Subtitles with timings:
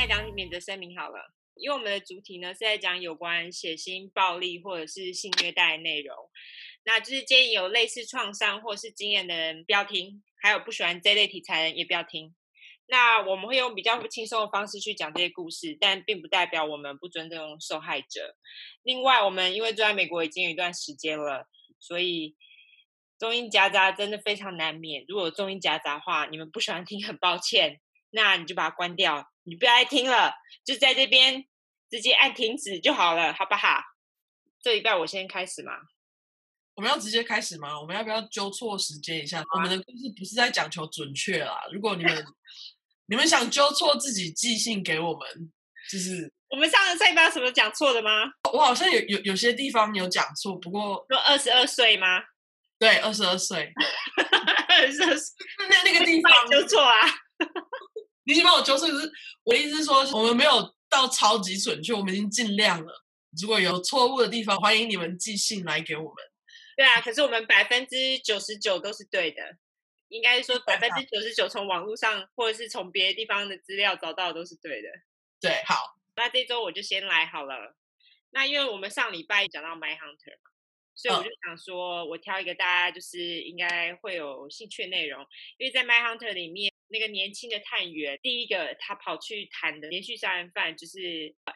[0.00, 6.16] 再，讲免责声明好了，因为我们的主题呢是在讲有关血腥、暴力或者是性虐待的内容，
[6.84, 12.34] 那就是建议有类似创伤或是经验的人不要听，还有不喜欢这类题材的人也不要听。
[12.86, 18.34] 那我们会用比较轻松的方式去讲这些故事，但并不代表我们不尊重受害者。
[18.82, 21.46] 另外，我们因为住在美国已经有一段时间了，
[21.78, 22.34] 所以。
[23.18, 25.04] 中英夹杂真的非常难免。
[25.06, 27.78] 如果中英夹杂的话，你们不喜欢听，很抱歉，
[28.10, 30.32] 那你就把它关掉，你不要再听了，
[30.64, 31.44] 就在这边
[31.90, 33.80] 直接按停止就好了，好不好？
[34.62, 35.72] 这礼拜我先开始嘛？
[36.74, 37.78] 我们要直接开始吗？
[37.80, 39.42] 我们要不要纠错时间一下？
[39.54, 41.62] 我们的故事不是在讲求准确啦。
[41.72, 42.24] 如果你们
[43.06, 45.52] 你们想纠错，自己寄信给我们，
[45.90, 48.10] 就是我们上次礼拜有什么讲错的吗？
[48.52, 52.22] 我好像有有有些地方有讲错，不过说二十二岁吗？
[52.78, 53.70] 对，二十二岁，
[54.68, 57.00] 二十二岁，那那个地 方纠错啊！
[58.30, 59.10] 你先帮我纠错，可是
[59.42, 63.04] 我的意思是说，我们没有到超级准确，我们已经尽量了。
[63.40, 66.14] 如果有错误的地方，欢迎你们寄信来给我们。
[66.76, 69.56] 对啊，可是我们百分之九十九都是对的，
[70.08, 74.88] 应该说百分之九十九从网络上或者是从别的地方的资料找到的都是对的。
[75.40, 77.76] 对，好，那这周我就先来好了。
[78.30, 80.50] 那因为我们上礼拜讲到 My Hunter 嘛。
[80.92, 85.24] 所以我就想说，我挑一个大家就是应该会有兴趣的内容，
[85.56, 90.98] 因为在《My Hunter》里面，那个年轻的探员，第一个他跑去谈的连续杀人犯就是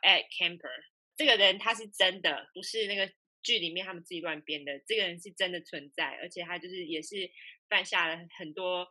[0.02, 0.84] Ed Kemper，
[1.16, 7.30] 这个人他是真的，不是那个剧里面他们自己乱编的，这个人是真的存在，而且他就是也是
[7.68, 8.88] 犯下了很多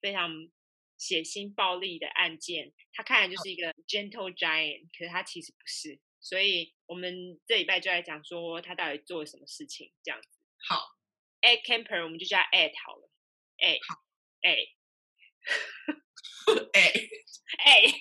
[0.00, 0.30] 非常
[0.98, 6.00] 血腥暴力的案件，他看来就是一个 gentle giant，可是他其实不是。
[6.20, 10.28] 所以我们这礼拜就来讲说他到底做了什么事情，这样子。
[10.68, 10.82] 好
[11.42, 13.08] ，Ed Kemper，我们就叫 Ed 好了。
[16.46, 17.94] 好， Ed，Ed，Ed，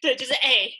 [0.00, 0.72] 对，就是 Ed，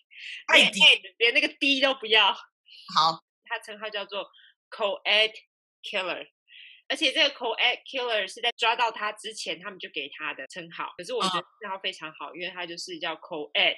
[0.53, 2.33] 连 Ed 连那个 D 都不要。
[2.33, 4.29] 好，他称号叫做
[4.71, 5.33] Co-Ed
[5.83, 6.29] Killer，
[6.89, 13.77] 而且这个 Co-Ed Killer 是在抓到他之前他们就给他的称号，可是我觉得称号非常好，嗯、因为他就是叫 Co-Ed。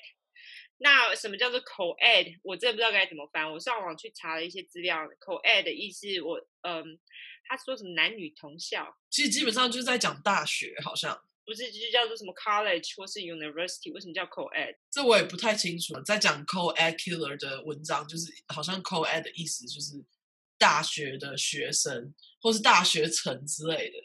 [0.79, 2.39] 那什么叫做 co-ed？
[2.43, 3.51] 我真的不知道该怎么翻。
[3.51, 7.01] 我上网去查了一些资料，co-ed 的意思我，我嗯，
[7.45, 13.95] 他说什么男女同校，其实基本上就是在讲大学，好像不是，就叫做什么 college 或是 university？
[13.95, 14.75] 为什么叫 co-ed？
[14.91, 15.95] 这我也不太清楚。
[16.03, 20.05] 在讲 co-ed killer 的文章，就是好像 co-ed 的意思就是
[20.59, 22.13] 大学的学生
[22.43, 23.97] 或是大学城之类的。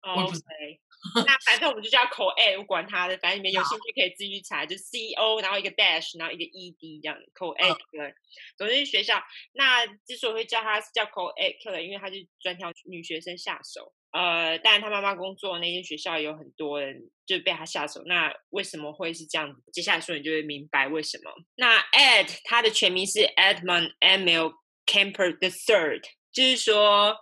[0.00, 0.80] Oh, OK。
[1.14, 8.14] 那反正我们就叫 co-ed，我管他的，反正你们有兴趣可以自己去查，就 C O，然后一个 dash，然后一个 E D 这样 co-ed 对，
[8.56, 9.22] 总之是学校。
[9.52, 13.92] 那之所以会叫他叫 co-ed killer，因为他就专挑女学生下手。
[14.18, 18.02] 呃，当然他妈妈工作的那间学校有很多人就被他下手。
[18.06, 19.62] 那为什么会是这样子？
[19.72, 21.30] 接下来说你就会明白为什么。
[21.56, 24.54] 那 Ed 他的全名是 Edmund Emil
[24.86, 26.02] Kemper the Third，
[26.32, 27.16] 就是说。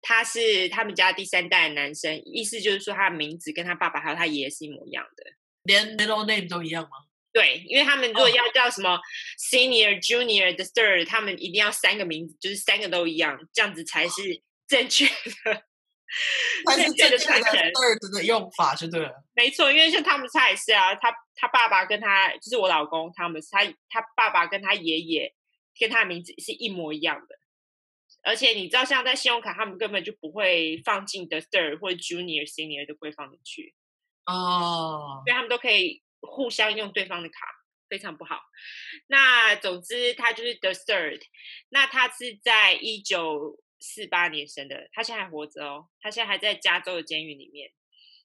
[0.00, 5.24] 他是他们家第三代的男生，意思就是说他的名字跟他爸爸还有他爷爷是一模一样的，
[5.64, 6.90] 连 middle name 都一样吗？
[7.32, 8.96] 对，因为他们如果要叫什么
[9.50, 9.98] senior、oh.
[9.98, 15.64] junior、the third，他们一定要三个名字，就是三个都一样，这样子才是正确的。
[16.76, 19.12] 正确的传承 third 的用法就对了。
[19.34, 25.34] 没错，因为像汤姆斯也是啊，他他爸爸跟他就是我老公汤姆斯，他他爸爸跟他爷爷
[25.78, 27.38] 跟他的名字是一模一样的。
[28.24, 33.74] 而且你知道，像在信用卡，他们根本就不会放进 the third 或者 junior、senior 都不会放进去
[34.26, 37.46] 哦，所以他们都可以互相用对方的卡，
[37.88, 38.40] 非常不好。
[39.06, 41.20] 那总之，他就是 the third。
[41.68, 47.70] 那他是在一九四八年生的，他现在还活着哦，他现在还在加州的监狱里面。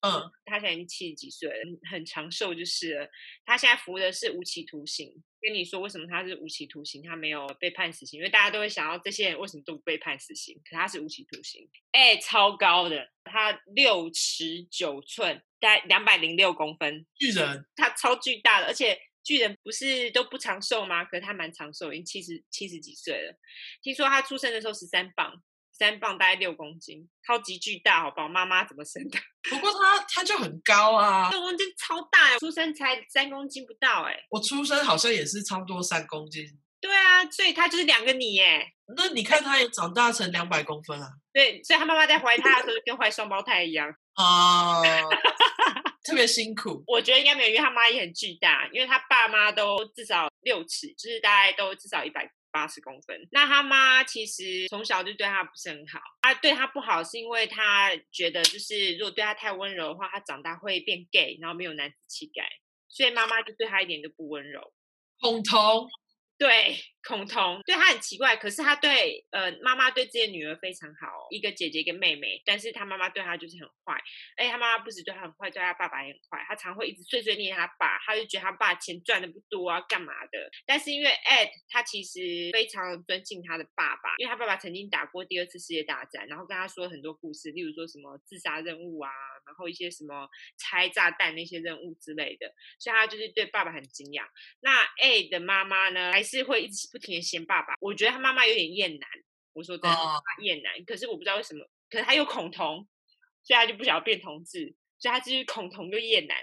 [0.06, 1.56] 嗯，他现在已经七十几岁了，
[1.90, 3.10] 很长寿就是了。
[3.46, 5.10] 他现在服的是无期徒刑。
[5.40, 11.70] 跟你说为什么他是无期徒刑，他没有被判死刑，因为大家都会想到这些人为什么都不被判死刑，可他是无期徒刑。
[11.92, 21.04] 哎，超高的，他六尺九寸，大概两百零六公分，巨人，他超巨大的，而且巨人不是都不长寿吗？
[21.06, 23.36] 可是他蛮长寿，已经七十七十几岁了。
[23.82, 25.42] 听说他出生的时候十三磅。
[25.76, 28.30] 三磅大概六公斤，超级巨大，好不好？
[28.30, 29.18] 妈妈怎么生的？
[29.50, 36.46] 不过他他就很高啊，六公斤超大，出生才三公斤不到，哎，我出生好像也是差不多三公斤。
[36.80, 41.10] 对啊，所以他就是两个你，哎，那你看他也长大成两百公分啊。
[41.34, 44.80] 对，所以他妈妈在怀他的时候就跟怀双胞胎一样啊，
[46.04, 46.84] 特别辛苦。
[46.88, 52.30] 我觉得应该没有，因为他妈也很巨大，因为他爸妈都至少六尺，就是大概都至少一百。
[52.54, 56.00] 八十公分，那他妈其实从小就对他不是很好。
[56.22, 62.48] 他对他不好是因为他觉得，就是如果对他太温柔的话，他长大会变 gay，然后没有男子气概，
[62.88, 64.72] 所以妈妈就对他一点都不温柔。
[65.20, 65.90] 恐同。
[66.38, 74.02] 对，孔同对他很奇怪，可是他对呃妈妈对自己的女儿非常好，一个姐姐一个妹妹，但是他妈妈对他就是很坏，
[74.38, 80.50] 而且他妈妈不止对他很坏，对他爸爸也很坏，他常会一直碎碎念他爸，他就觉得他爸钱赚的不多啊，干嘛的？
[80.66, 89.12] 但是因为 Ed 他其实非常尊敬他的爸爸，因为他爸爸曾经打过第二次世界大战，然后跟他说很多故事，例如说什么自杀任务啊，
[89.46, 90.28] 然后一些什么
[90.58, 94.28] 拆炸弹那些任务之类的，所以他就是对爸爸很敬仰。
[94.62, 96.24] 那 Ed 的妈妈呢，还。
[96.24, 99.10] 是会一直不停的嫌爸爸，我觉得他妈妈有点厌男。
[99.54, 99.98] 我说真的，
[100.44, 100.86] 厌男。
[100.86, 102.88] 可是我不知道为什么，可是他又恐同，
[103.44, 106.38] 所以他就不想要变同志，所以他就是恐同又厌男。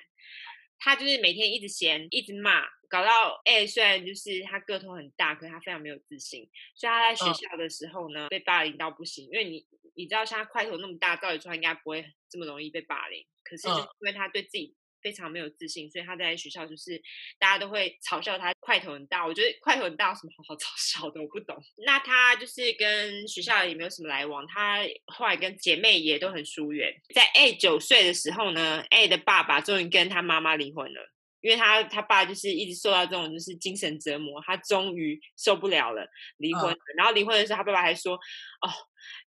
[0.81, 6.51] 他就是每天一直嫌，一直骂，搞到哎，虽然就是他个头很大，可是他非常没有自信。
[6.75, 9.27] 所以他在学校的时候呢，被霸凌到不行。
[9.27, 9.65] 因为你
[9.95, 13.25] 你知道，像他块头那么大，照理说他应该不会这么容易被霸凌。
[13.45, 14.75] 可是就是因为他对自己。
[15.03, 17.01] 非常没有自信，所以他在学校就是
[17.39, 19.27] 大家都会嘲笑他块头很大。
[19.27, 21.21] 我觉得块头很大有什么好好嘲笑的？
[21.21, 21.57] 我不懂。
[21.85, 26.95] 那他就是跟学校也没有什么来往，他后来跟姐妹也都很疏远。
[27.15, 31.11] 在 A 九岁的时候呢，A 的爸爸终于跟他妈妈离婚了，
[31.41, 36.07] 因为他他爸就是一直受到这种就是精神折磨，他终于受不了了，
[36.37, 36.75] 离婚了。
[36.75, 36.97] 嗯。
[36.97, 38.15] 然后离婚的时候，他爸爸还说
[38.61, 38.69] ：“哦，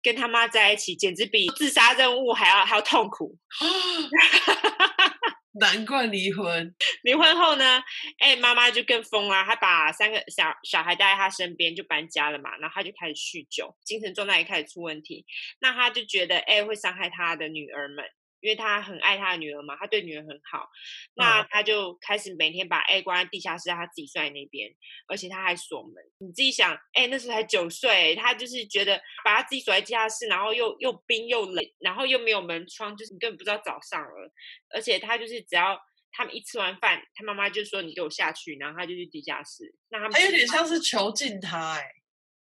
[0.02, 3.36] 跟他妈在一起简直比自杀任务还要还要痛苦。
[5.60, 6.74] ”难怪离婚。
[7.04, 7.82] 离婚后呢，
[8.18, 12.56] 哎，妈妈就更疯了，她把三个小小孩带在她身边，就搬家了嘛。
[12.56, 15.26] 然后她就开始酗酒，精神状态也开始出问题。
[15.60, 18.02] 那她就觉得，哎，会伤害她的女儿们。
[18.42, 20.68] 因为他很爱他的女儿嘛，他对女儿很好，
[21.14, 24.68] 那他就开始每天把 A 关在地下室，让他自己睡在那边，
[25.06, 25.92] 而且他还锁门。
[26.18, 34.32] 你自己想，哎，那时候才九岁，他就是觉得把他自己锁在地下室，然后又又冰又冷，然后又没有门窗，就是你根本不知道早上了。
[34.74, 35.80] 而且他就是只要
[36.10, 39.72] 他们一吃完饭，他妈妈就说你给我下去，然后他就去地下室。
[39.88, 41.88] 那他们他有点像是囚禁他，哎，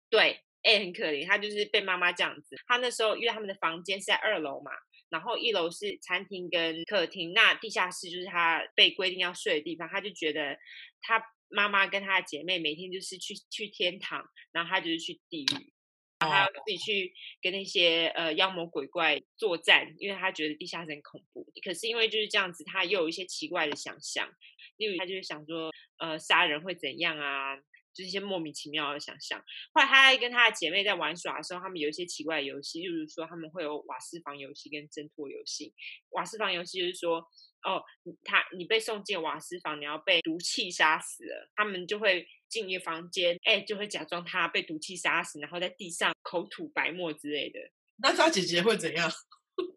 [0.09, 2.55] 对哎很可怜，他就是被妈妈这样子。
[2.67, 4.71] 他那时候因为他们的房间是在二楼嘛。
[5.09, 9.87] 然后一楼是餐厅跟客厅，那地下室就是他被规定要睡的地方。
[9.89, 10.57] 他就觉得
[11.01, 15.73] 他妈妈跟他的姐妹每天就是去去天堂，然后他就是去地狱，
[16.19, 21.51] 然后他要自己去跟那些呃妖魔鬼怪作战，因为他觉得地下室很恐怖。
[21.63, 24.29] 可是因为就是这样子，他又有一些奇怪的想象，
[24.77, 27.57] 例如他就是想说，呃，杀人会怎样啊？
[27.99, 29.37] 就是一些莫名其妙的想象。
[29.73, 35.73] 后来他跟他的姐妹在玩耍的时候，他们有一些奇怪的游戏，例如说他们会有瓦斯房游戏跟挣脱游戏。
[36.11, 37.17] 瓦斯房游戏就是说，
[37.63, 37.83] 哦，
[38.23, 41.51] 他你被送进瓦斯房，你要被毒气杀死了。
[41.55, 47.59] 他们就会进一个房间，哎，就会假装他被毒气杀死，然后在地上口吐白沫之类的。
[47.97, 49.11] 那他姐姐会怎样？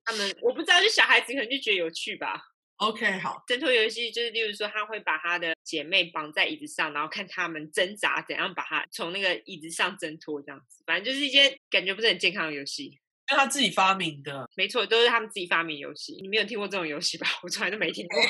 [0.05, 2.41] 他们我不知道，就小孩子可能就觉得有趣吧。
[2.79, 3.43] OK，好。
[3.47, 10.83] 挣脱游戏就是，例如说，他会把他的姐妹绑在椅子上，然后看他们挣扎，怎样把他从那个椅子上挣脱，这样子。
[10.87, 12.99] 反正就是一些感觉不是很健康的游戏，
[13.29, 14.49] 是他自己发明的。
[14.57, 16.19] 没错，都是他们自己发明游戏。
[16.21, 17.29] 你没有听过这种游戏吧？
[17.45, 18.21] 我从来都没听过，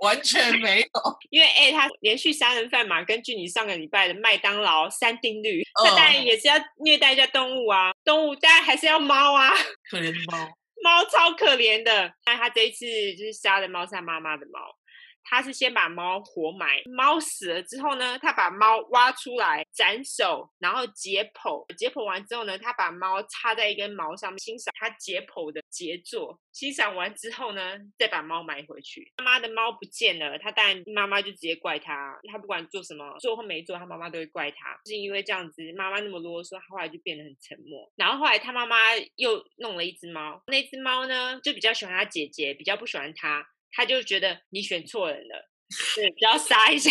[0.06, 0.88] 完全没有。
[1.30, 7.92] 因为哎，他连续杀人犯嘛，根据你上个礼拜的麦当劳三定律，他当然也是要虐待一下动物啊。
[8.04, 9.50] 动物当然还是要猫啊，
[9.90, 10.46] 可怜的猫。
[10.82, 14.79] 猫超可怜的，但它这一次就是杀的猫像妈妈的猫。
[15.22, 21.64] 他是先把猫活埋，猫死了之后呢，他把猫挖出来斩首，然后解剖。
[21.76, 26.38] 解剖完之后呢，他把猫插在一根毛上面，欣赏他解剖的杰作。
[26.52, 29.12] 欣赏完之后呢，再把猫埋回去。
[29.18, 32.18] 妈妈的猫不见了，他当然妈妈就直接怪他。
[32.30, 34.74] 他不管做什么，做或没做，他妈妈都会怪他。
[34.84, 37.90] 就是因为这样子，妈妈那么啰嗦，他后来就变得很沉默。
[37.96, 38.76] 然后后来他妈妈
[39.16, 43.46] 又弄了一只猫，那只猫呢就比较喜欢他姐姐，比较不喜欢他。
[43.72, 45.50] 他就觉得你选错人了，
[45.94, 46.90] 对，只要杀一下，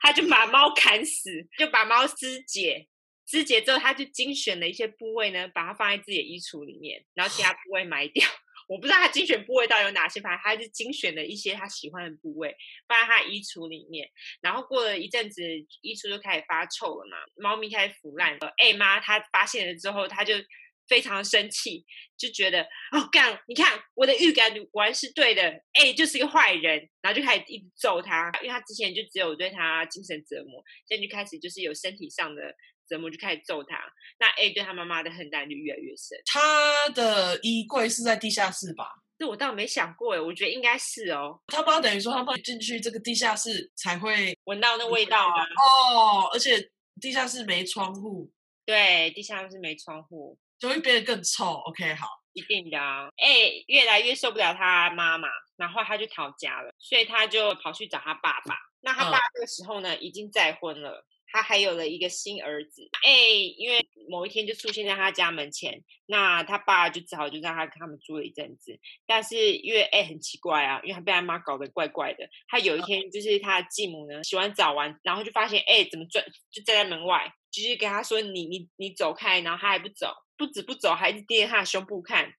[0.00, 2.88] 他就把猫砍死，就把猫肢解，
[3.26, 8.26] 肢解之后，他就精选了一些部位呢，把它放在自己的衣橱里面，然后其他部位埋掉。
[8.66, 12.56] 我不知道他精选部位到底有哪些，反正他就精选了一些他喜欢的部位，
[12.88, 14.08] 放在他衣橱里面。
[14.40, 15.42] 然后过了一阵子，
[15.82, 18.54] 衣橱就开始发臭了嘛，猫咪开始腐烂了。
[18.56, 20.34] 哎妈，他发现了之后，他就。
[20.88, 21.84] 非常生气，
[22.16, 22.62] 就觉得
[22.92, 25.42] 哦干，你看我的预感果然是对的
[25.80, 32.42] ，A 就是一个坏人，然后就开始一直揍他，因为他之前就只有对他精神折磨，现在就开始就是有身体上的
[32.88, 33.78] 折磨，就开始揍他。
[34.18, 36.18] 那 A 对他妈妈的恨就越来越深。
[36.26, 38.86] 他的衣柜是在地下室吧？
[39.16, 41.40] 这我倒没想过哎，我觉得应该是哦。
[41.46, 45.44] 他妈等于说他妈进去这个地下室才会闻到那味道啊。
[45.44, 46.68] 哦，而且
[47.00, 48.30] 地下室没窗户。
[48.66, 50.36] 对，地下室没窗户。
[50.64, 51.44] 就会变得更臭。
[51.66, 52.06] OK，好。
[52.32, 53.08] 一定的啊。
[53.16, 58.56] 哎，越来越受不了他妈妈，然后他就逃家了，所以他就跑去找他爸爸。
[58.80, 61.06] 那他爸这个时候呢，嗯、已经再婚了。
[61.26, 63.10] 他还有了一个新儿子，哎，
[63.56, 68.78] 因为某一天就出现在他家门前，那他爸就只好就让他跟他们住了一阵子。
[69.04, 72.28] 但是因为哎很奇怪啊，因为他被他妈搞得怪怪的。
[72.46, 82.32] 他有一天就是他的继母呢洗完澡完，然后就发现哎怎么转就站在门外，就是跟他说你你你走开，然后他还不走，不止不走，还一直盯着他的胸部看。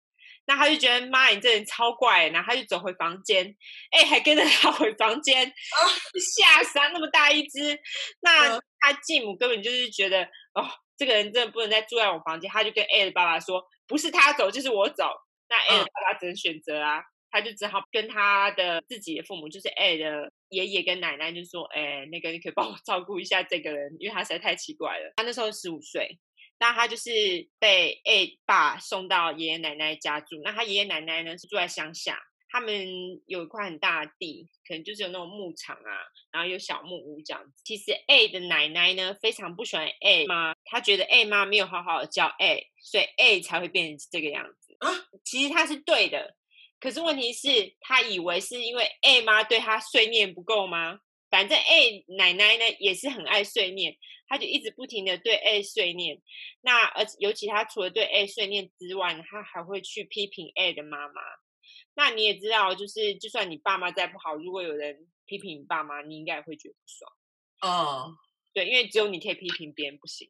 [0.47, 3.55] 那他就觉得妈，你这人超怪，然后他就走回房间，
[3.89, 5.51] 哎，还跟着他回房间，
[6.37, 7.75] 吓死他那么大一只。
[8.21, 10.23] 那他继母根本就是觉得，
[10.53, 15.09] 哦，这个人真的不能再住在我房间，他就跟 A 的爸爸说，不是他走就是我走。
[15.49, 25.13] 那 A 的爸爸只能选择啊，他就只好跟他的自己的父母，就是 A 的爷爷跟奶奶，就说，哎，那个你可以帮我照顾一下这个人，因为他实在太奇怪了。
[25.15, 26.19] 他那时候十五岁。
[26.59, 30.41] 那他就是被 A 爸送到爷爷奶奶家住。
[30.43, 32.19] 那他爷爷奶奶呢是住在乡下，
[32.49, 32.87] 他们
[33.25, 35.91] 有一块很大的地，可能就是有那种牧场啊，
[36.31, 37.61] 然后有小木屋这样子。
[37.63, 44.75] 其实 A 的奶奶呢非常不喜欢 A 妈，她觉得 A 妈没有好好的教 A，所以 A 才会变成这个样子。
[44.79, 44.89] 啊，
[45.23, 46.35] 其实他是对的，
[46.79, 50.99] 可是问题是，他以为是因为 A 妈对他碎念不够吗？
[51.29, 53.97] 反正 A 奶奶呢也是很爱碎念，
[54.27, 56.21] 他就一直不停的对 A 碎念。
[56.61, 61.21] 那而尤其他除了对 A 碎念之外，他还会去批评 A 的妈妈。
[61.93, 67.11] 那你也知道，就是就算你爸妈再不好，如果有人批评你爸妈，你应该也会觉得不爽。
[67.61, 68.15] 哦，
[68.53, 70.29] 对，因为只有你可以批评别人，不行。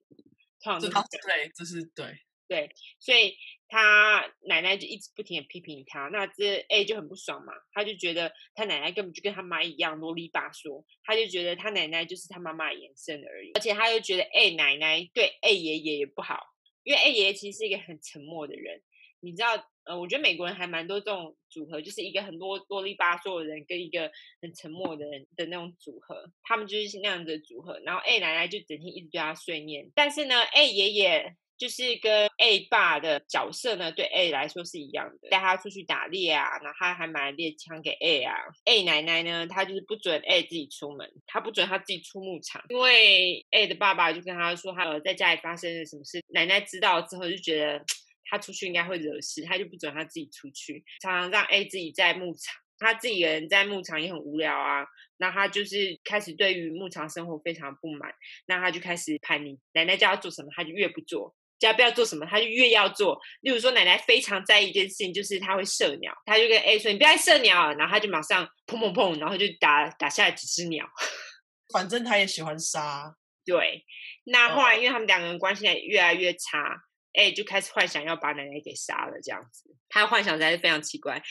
[0.59, 2.17] 这是对，这是对。
[2.47, 3.35] 对，所以
[3.67, 16.39] 他奶奶就一直不停的批评他，那这 A 就很不爽嘛，他就觉得他奶奶根本就跟他妈一样啰里吧嗦，他就觉得他奶奶就是他妈妈延伸而已，而且他又觉得 A 奶奶对 A 爷爷也不好，
[16.83, 18.79] 因为 A 爷爷其实是一个很沉默的人，
[19.21, 19.53] 你知道，
[19.85, 31.35] 呃，我觉得美国人还蛮多这种组合，就是一个很多啰里吧嗦的人跟一个很沉默的人的那种组合，他们就是那样子的组合，然后 A 奶奶就整天一直对他碎念，但是呢，A 爷爷。
[31.57, 38.35] 就是跟 A 爸的角色呢，对 A 来说是一样的，带他出去打猎啊，然后他还买猎枪给 A 啊。
[38.65, 47.83] A 奶奶呢，她就是不准 A 自己出门，她不准他自己出牧场，因为 A 的爸爸就跟他说，他在家里发生了什么事，奶奶知道之后就觉得
[48.25, 54.85] 他出去应该会惹事，他就不准他自己出去，常常让 A 自己在牧场，他自己一个人在牧场也很无聊啊。
[55.17, 58.11] 那他就是开始对于牧场生活非常不满，
[58.47, 61.33] 那他就开始叛逆，奶奶叫他做什么，他就越不做。
[61.59, 63.19] 叫不要做什么，他就越要做。
[63.41, 70.87] 例如说，奶奶非常在意一件事情，就是他会射鸟，他就跟 A 说：“你不要射鸟。”然后他就马上砰砰砰，然后就打打下来几只鸟。
[71.73, 73.15] 反正他也喜欢杀。
[73.45, 73.85] 对。
[74.25, 76.83] 那后来，因为他们两个人关系越来越差
[77.13, 79.75] ，A 就开始幻想要把奶奶给杀了，这样子。
[79.87, 81.21] 他的幻想才是非常奇怪。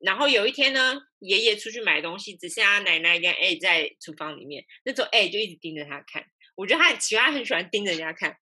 [0.00, 4.64] 然后有一天呢，爷爷出去买东西，只剩下奶奶跟 A 在厨房里面。
[4.84, 6.24] 那时候 A 就一直盯着他看。
[6.56, 8.36] 我觉得他很奇怪，他很喜欢盯着人家看。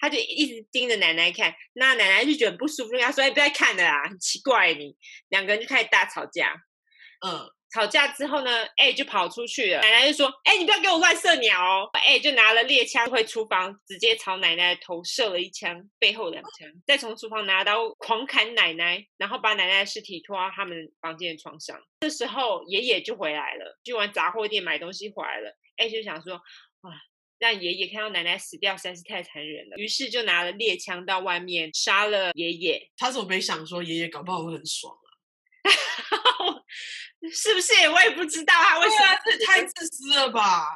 [0.00, 4.96] 他就一直盯着奶奶看，那奶奶就觉得不舒服，跟他说：“哎，不要看了啦，很奇怪你。”
[5.28, 6.54] 两个人就开始大吵架。
[7.22, 9.82] 嗯，吵架之后呢，A 就跑出去了。
[9.82, 11.90] 奶奶就说：“哎，你不要给我乱射鸟哦。
[12.08, 21.78] ”A 就拿了猎枪回厨房，直接朝奶奶的头射了一枪，背后两枪，再从厨房拿刀狂砍奶奶，然后把奶奶的尸体拖到他们房间的床上。
[22.00, 25.54] 这时候爷爷就回来了，去完杂货店买东西回来了。
[25.76, 26.40] A 就想说
[26.80, 26.92] ：“哇。”
[27.40, 32.90] 让爷爷看到奶奶死掉实在是太残忍了，于是就拿了猎枪到外面杀了爷爷。
[32.98, 35.08] 他怎么没想说爷爷搞不好会很爽啊？
[37.32, 37.72] 是不是？
[37.88, 39.18] 我也不知道他为什么。
[39.24, 40.66] 这太自私了吧？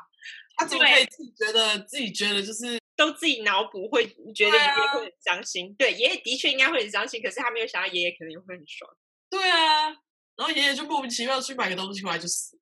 [0.56, 5.74] 他怎么可以自己觉得自己觉得就是都自己脑补会觉得爷爷会很伤心？
[5.74, 8.90] 对，爷爷的确应该会很伤心，可是他没有想到爷爷可能也会很爽。
[9.28, 9.88] 对啊，
[10.36, 12.58] 然后爷爷就莫名其妙去买个东西回来就死。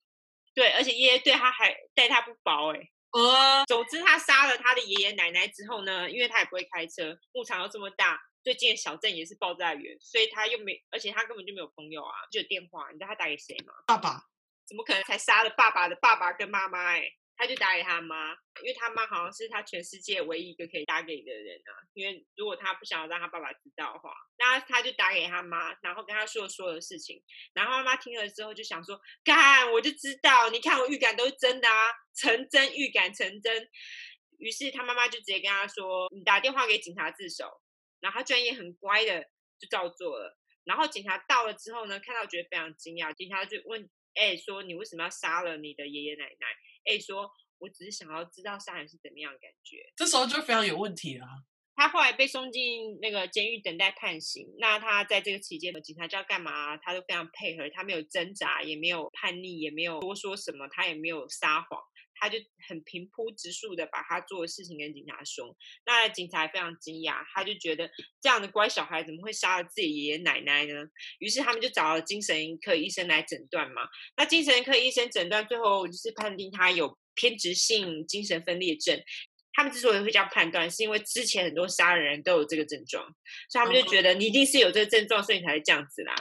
[0.54, 2.90] 对，而且爷爷对他还待他不薄哎、欸。
[3.12, 13.72] 呃，总之他杀了他的爷爷奶奶之后呢，因为他也不会开车，牧场又这么大，最近的小镇也是爆炸源，所以他又没，而且他根本就没有朋友啊，就有电话，你知道他打给谁吗？
[13.86, 14.24] 爸爸？
[14.66, 17.00] 怎么可能才杀了爸爸的爸爸跟妈妈、欸？
[17.00, 17.12] 哎。
[17.42, 18.30] 他就打给他妈，
[18.62, 21.74] 因为他妈好像是他全世界唯一一个可以打给的人啊。
[21.92, 27.20] 因为如果他不想要让他爸爸知道的话，那他就打给他妈，然后跟他说所有的事情。
[27.52, 33.68] 然后妈妈听了之后就想说：“干，我就知道，你看我预感都是真的啊，成真，预感成真。”
[34.38, 37.60] 于是他妈妈就直接跟他说：“你打电话给警察自首。”
[37.98, 39.20] 然后他居然也很乖的
[39.58, 40.38] 就照做了。
[40.62, 46.46] 然后警察到了之后呢，看到觉得非常惊讶，警察就问：“哎，说你为什么要杀了你的爷爷奶奶？”
[46.84, 51.26] A 说：“我只是想要知道杀人是怎么样的感觉。”这时候就非常有问题了。
[51.74, 54.46] 他后来被送进那个监狱等待判刑。
[54.58, 61.80] 那他在这个期间，警察叫干嘛，他都非常配合，他没有挣扎，也没有叛逆，也没有多说什么，他也没有撒谎，
[62.22, 62.38] 他就
[62.68, 65.56] 很平铺直述的把他做的事情跟警察说。
[65.84, 70.74] 那警察非常惊讶，他就觉得这样的乖小孩怎么会杀了自己爷爷奶奶呢？
[71.18, 73.82] 于是他们就找了精神科医生来诊断嘛。
[74.16, 79.02] 那精神科医生诊断最后就是判定他有偏执性精神分裂症。
[79.54, 83.04] 他们之所以会这样判断，是因为之前很多杀人人都有这个症状，
[83.48, 86.14] 所以他们就觉得你一定是有这个症状，所以你才会这样子啦。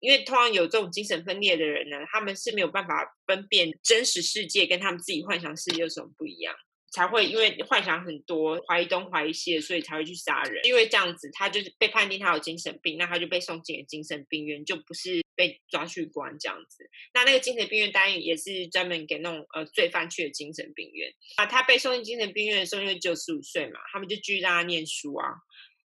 [0.00, 6.54] 因为通常有这种精神分裂的人呢，他们是没有办法分辨真实世界跟他们自己幻想世界有什么不一样。
[6.94, 10.64] 才会因为幻想很多，怀疑东怀疑西，所以才会去杀人。
[10.64, 16.88] 因为这样子，他就是被判定他有精神病，那他就被送进了精神病院，就不是被抓去关这样子。
[17.12, 21.46] 那那个精神病院当然也是专门给那种呃罪犯去的精神病院啊。
[21.46, 25.26] 他被送进精神病院的时候，因为只有十五岁嘛，他们就继续让他念书啊。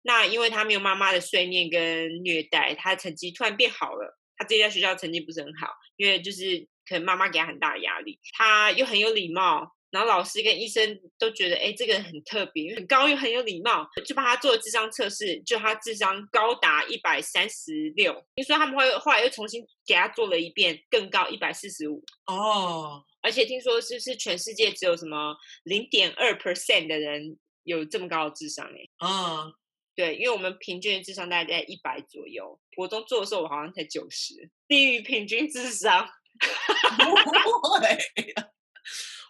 [0.00, 4.18] 那因为他没有妈妈的碎念跟虐待，他的成绩突然变好了。
[4.38, 9.75] 他自己在学校成绩不是很好，因为就是可能妈妈给他很大的压力，他又很有礼貌。
[9.90, 18.12] 然后老师跟医生都觉得，哎，这个人很特别，很高又很有礼貌，就帮他做了智商测试，就他智商高达一百三十六。
[18.34, 22.04] 听说他们会后来又重新给他做了一遍，更高一百四十五。
[22.26, 28.66] 哦，而且听说是不是全世界只有什么零点二 percent 的人有这么高的智商？
[28.66, 29.52] 哎，啊，
[29.94, 32.58] 对，因为我们平均的智商大概在一百左右。
[32.74, 36.08] 国中做的时候我好像才九十，低于平均智商。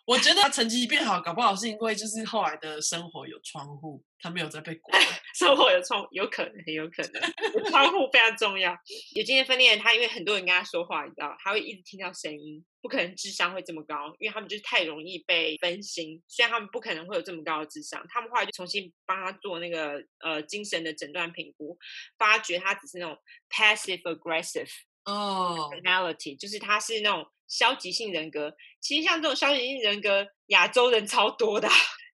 [0.06, 5.02] 我觉得他成绩变好，搞不好是因为就是后来的生活有窗户，他没有再被关。
[5.34, 7.20] 生活有窗，有可能，有可能。
[7.70, 8.72] 窗户非常重要。
[9.16, 16.22] 有精神分裂，他因为很多人跟他说话，你知道，他会一直听到声音，不可能智商会这么高，因为他们就是太容易被分心。
[16.28, 21.76] 虽然他们不可能会有这么高的智商，他们后来就重新帮他做那个呃精神的诊断评估，
[22.16, 23.18] 发觉他只是那种
[23.50, 24.70] passive aggressive
[25.06, 27.26] 哦 personality，就是他是那种。
[27.48, 31.68] 消极性人格，其实像这种消极性人格，亚洲人超多的，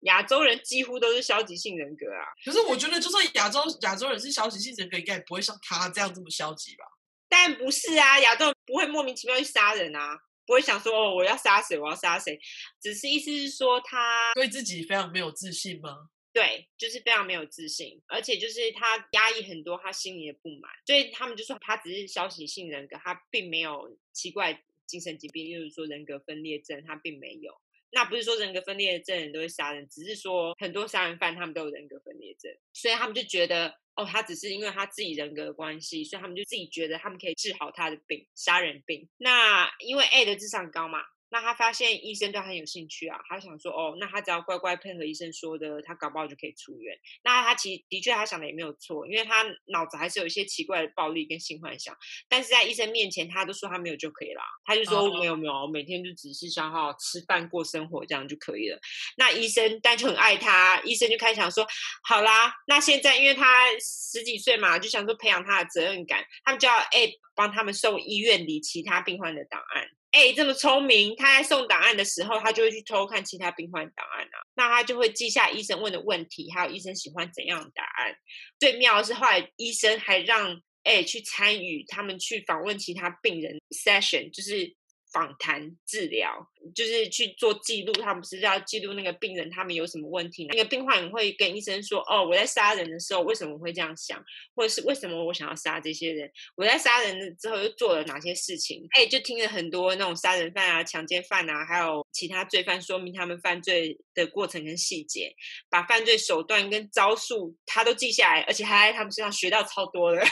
[0.05, 2.25] 亚洲人几乎都是消极性人格啊。
[2.43, 6.85] 可是我觉得，就算亚洲亚洲人是消极性人格，应该也不会像他这样这么消极吧？
[7.29, 12.41] 但不是啊，亚洲人不会莫名其妙去杀人啊，不会想说哦，我要杀谁，我要杀谁，
[12.81, 16.09] 只是意思是说他对自己非常没有自信吗？
[16.39, 24.63] 对，就是非常没有自信，而且就是他压抑很多他心里的不满，所以他们就说他只是消极性人格，他并没有奇怪。
[24.87, 27.53] 精神疾病，例如说人格分裂症，他并没有。
[27.91, 39.07] 那不是说人格分裂症人都会杀人，只是说很多杀人犯他们都有人格分裂症，所以他们就觉得，哦，他只是因为他自己人格的关系，所以他们就自己觉得他们可以治好他的病，杀人病。
[39.19, 41.03] 那因为 A 的智商高嘛。
[41.31, 46.99] 那他发现医生对他很有兴趣啊，他想说哦，那他只要乖乖配合医生说的，他搞不好就可以出院。
[47.23, 51.97] 那他其实的确他想的也没有错，因为他脑子还是有一些奇怪的暴力跟性幻想，
[52.29, 58.79] 但是在医生面前他都说他没有就可以了，他就说没有没有，每天就只是想好好吃饭过生活这样就可以了。
[59.17, 61.67] 那医生但就很爱他，医生就开始想说，
[62.03, 69.89] 好啦，那现在因为他十几岁嘛，就想说培养他的责任感，他们就要哎帮他们送医院里其他病患的档案。
[70.13, 74.37] 哎，这么聪明，他在送档案的时候，他就会去偷看其他病患档案啊。
[74.55, 78.17] 那他就会记下医生问的问题，还有医生喜欢怎样的答案。
[78.59, 84.78] 最妙的是，后来医生还让哎去参与他们去访问其他病人 session，就是。
[85.19, 90.47] 访谈治疗就是去做记录，他们不是要记录那个病人他们有什么问题？
[90.47, 94.23] 那个病患会跟医生说：“哦，我在杀人的时候为什么会这样想，
[94.55, 96.31] 或者是为什么我想要杀这些人？
[96.55, 105.35] 我在杀人之后又做了哪些事情？”哎，就听了很多那种杀人犯啊、强奸犯啊，还有其他罪犯说明他们犯罪的过程跟细节，
[105.69, 110.25] 把犯罪手段跟招数他都记下来，而且还在他们身上学到超多的。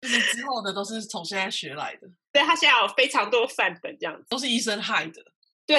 [0.00, 2.08] 之后的都是从现在学来的。
[2.38, 5.20] 对，他现在有非常多范本，这样子都是医生害的。
[5.66, 5.76] 对，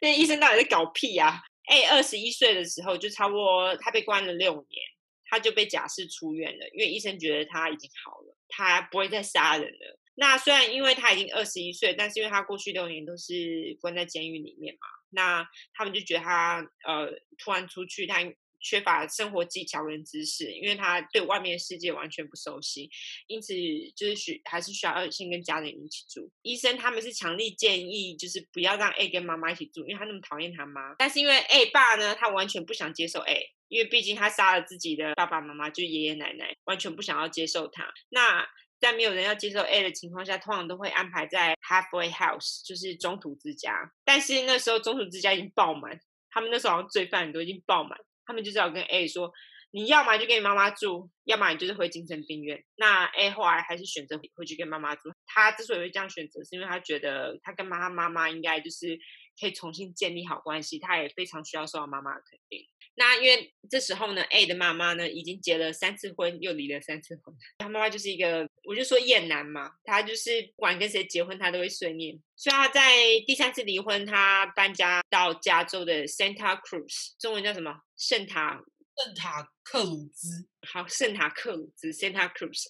[0.00, 1.40] 那医生到底在搞屁啊？
[1.64, 4.82] 哎，二十一岁的时候就差不多，他被关了六年，
[5.24, 9.98] 他就被假释出院了，因为医生觉得他已经好了，他不会再杀人了。
[10.14, 18.20] 那虽然因为他已经二十一岁，但是因为他过去六年都是关在监狱里面嘛，那他们就觉得他呃突然出去，他。
[18.60, 22.90] 缺乏生活技巧跟知识，因为他对外面世界完全不熟悉，
[23.26, 23.54] 因此
[23.94, 26.30] 就是需还是需要先跟家人一起住。
[26.42, 30.94] 医生他们是强力建议，就是不要让 A 跟妈妈一起住，因为他那么讨厌他妈。
[30.98, 37.92] 但是因为 A 爸呢，他完全不想接受 A，因为毕竟他杀了自己的爸爸妈妈，就爷爷奶奶，完全不想要接受他。
[38.08, 38.46] 那
[38.80, 43.92] 在没有人要接受 A 的情况下，通常都会安排在 Halfway House，就是中途之家。
[44.04, 47.98] 但是那时候中途之家已经爆满，他们那时候好像罪犯都已经爆满。
[48.28, 49.32] 他们就只好跟 A 说
[49.72, 52.62] ：“你要么就跟你妈妈住，要么你就是回精神病院。
[52.76, 55.10] 那 A 后来还是选择回去跟妈妈住。
[55.24, 58.98] 他之所以会这样选择，是因为他觉得他跟妈妈妈应该就是
[59.40, 62.66] 可以重新建立好关系，他也非常需要受到妈妈的肯定。
[62.98, 67.34] 那因为这时候呢，A 的妈妈呢已经结了三次婚，又离了三次婚。
[67.58, 72.18] 他妈妈就是一个，我就说厌男嘛，他就是不管跟谁结婚，他都会碎念。
[72.36, 77.72] 所以他在第三次离婚，他搬家到加州的 Santa Cruz，中文叫什么？
[77.96, 78.60] 圣塔
[78.96, 80.48] 圣塔克鲁兹。
[80.68, 82.64] 好，圣塔克鲁兹 Santa Cruz。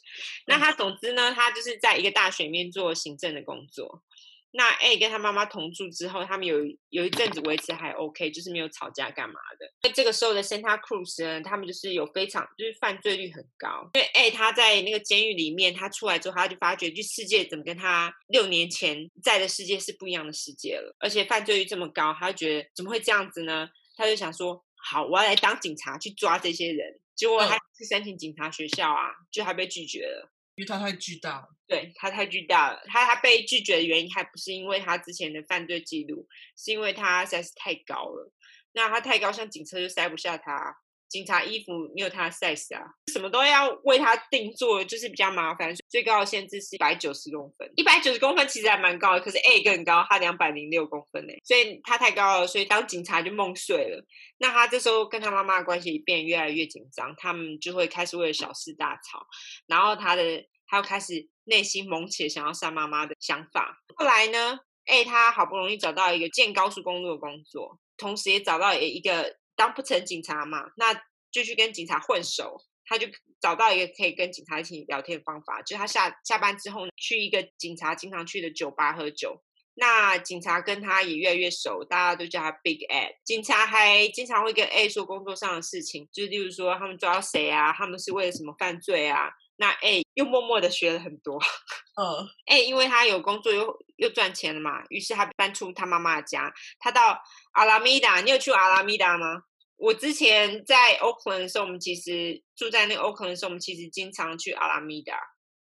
[0.47, 4.03] 那他总之呢，他就是在一个大学里面做行政的工作。
[4.59, 9.73] 那 A 跟他妈妈同住之后，他们有有一阵子维持还 OK，就是没有吵架干嘛的。
[9.85, 13.88] 那这个时候的 Santa Cruz 呢，他们就是有非常就是犯罪率很高。
[13.94, 23.68] 因为 A 他在那个监狱里面，他出来之后，他就发觉，就世界怎么跟他六年前在的世界是不一样的世界了，而且犯罪率这么高，他就觉得怎么会这样子呢？
[23.97, 27.01] 他就想说，好，我要来当警察去抓这些人。
[27.14, 30.33] 结果他去申请警察学校啊，就还被拒绝了。
[30.59, 32.83] 因为他太巨大了，对，他太巨大了。
[32.88, 38.33] 他他被拒绝的原因还不是因为他之前的犯罪记录，是因为他实在是太高了。
[38.73, 40.77] 那他太高，像警车就塞不下他。
[41.09, 45.75] 警察衣服没有他的 size 啊，什么都要为他定做，就是比较麻烦。
[45.88, 54.05] 最高的限制是一百九十公分，一百九十公分其实还蛮高的，可是 A 更高，他两百零六公分呢，所以他太高了，所以当警察就梦碎了。
[54.37, 59.27] 那他这时候跟他妈妈的关系变越来越紧张，他们就会开始为了小事大吵，
[59.66, 63.79] 然后他的他又开始内心萌起想要杀妈妈的想法。
[63.97, 69.38] 后来呢，A 他好不容易找到一个建高速公路的工作，同时也找到一个。
[69.59, 70.94] 当不成警察嘛，那
[71.33, 72.57] 就去跟警察混熟。
[72.90, 73.07] 他就
[73.38, 79.42] 找到一个可以跟警察一起聊天的方法，就他下下班之后去一个警察经常去的酒吧喝酒。
[79.81, 83.14] 那警察跟他也越来越熟，大家都叫他 Big Ed。
[83.25, 89.31] 警察还经常会跟 A 说工作上的事情，就是例如说他们抓到谁啊，他们是为了什么犯罪啊。
[89.61, 91.41] 那 A 又默默的学了很多。
[92.01, 97.21] 嗯，A 因为他有工作又又赚钱了嘛，于是他搬出他妈妈的家，他到
[97.53, 98.21] 阿拉米达。
[98.21, 99.43] 你有去阿拉米达吗？
[99.77, 105.17] 我之前在 Oakland 的时候，我们其实住在那个 Oakland 的时候，我们其实经常去阿拉米达，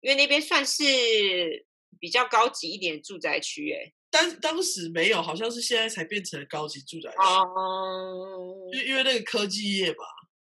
[0.01, 1.66] 因为那边算是
[2.01, 3.73] 比较高级一点的住宅区。
[3.73, 7.17] 哎，当当时没有，好像是现在才变成高级住宅区。
[7.19, 10.05] 哦，就因为那个科技业吧。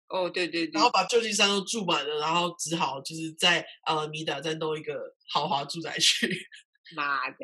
[0.09, 0.71] 哦，对对对。
[0.73, 6.27] 然后把旧金山都住满了，然后只好就是在阿拉米达再弄一个豪华住宅区。
[6.95, 7.37] 妈的，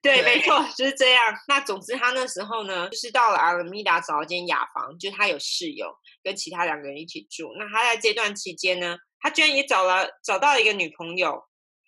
[0.00, 1.34] 对，对没错，就是这样。
[1.48, 7.52] 那总之，他那时候呢，就是到了阿拉米达找了间雅房，就是他有室友跟其他两个人一起住。
[7.58, 11.32] 那他在这段期间呢，他居然也找了找到了一个女朋友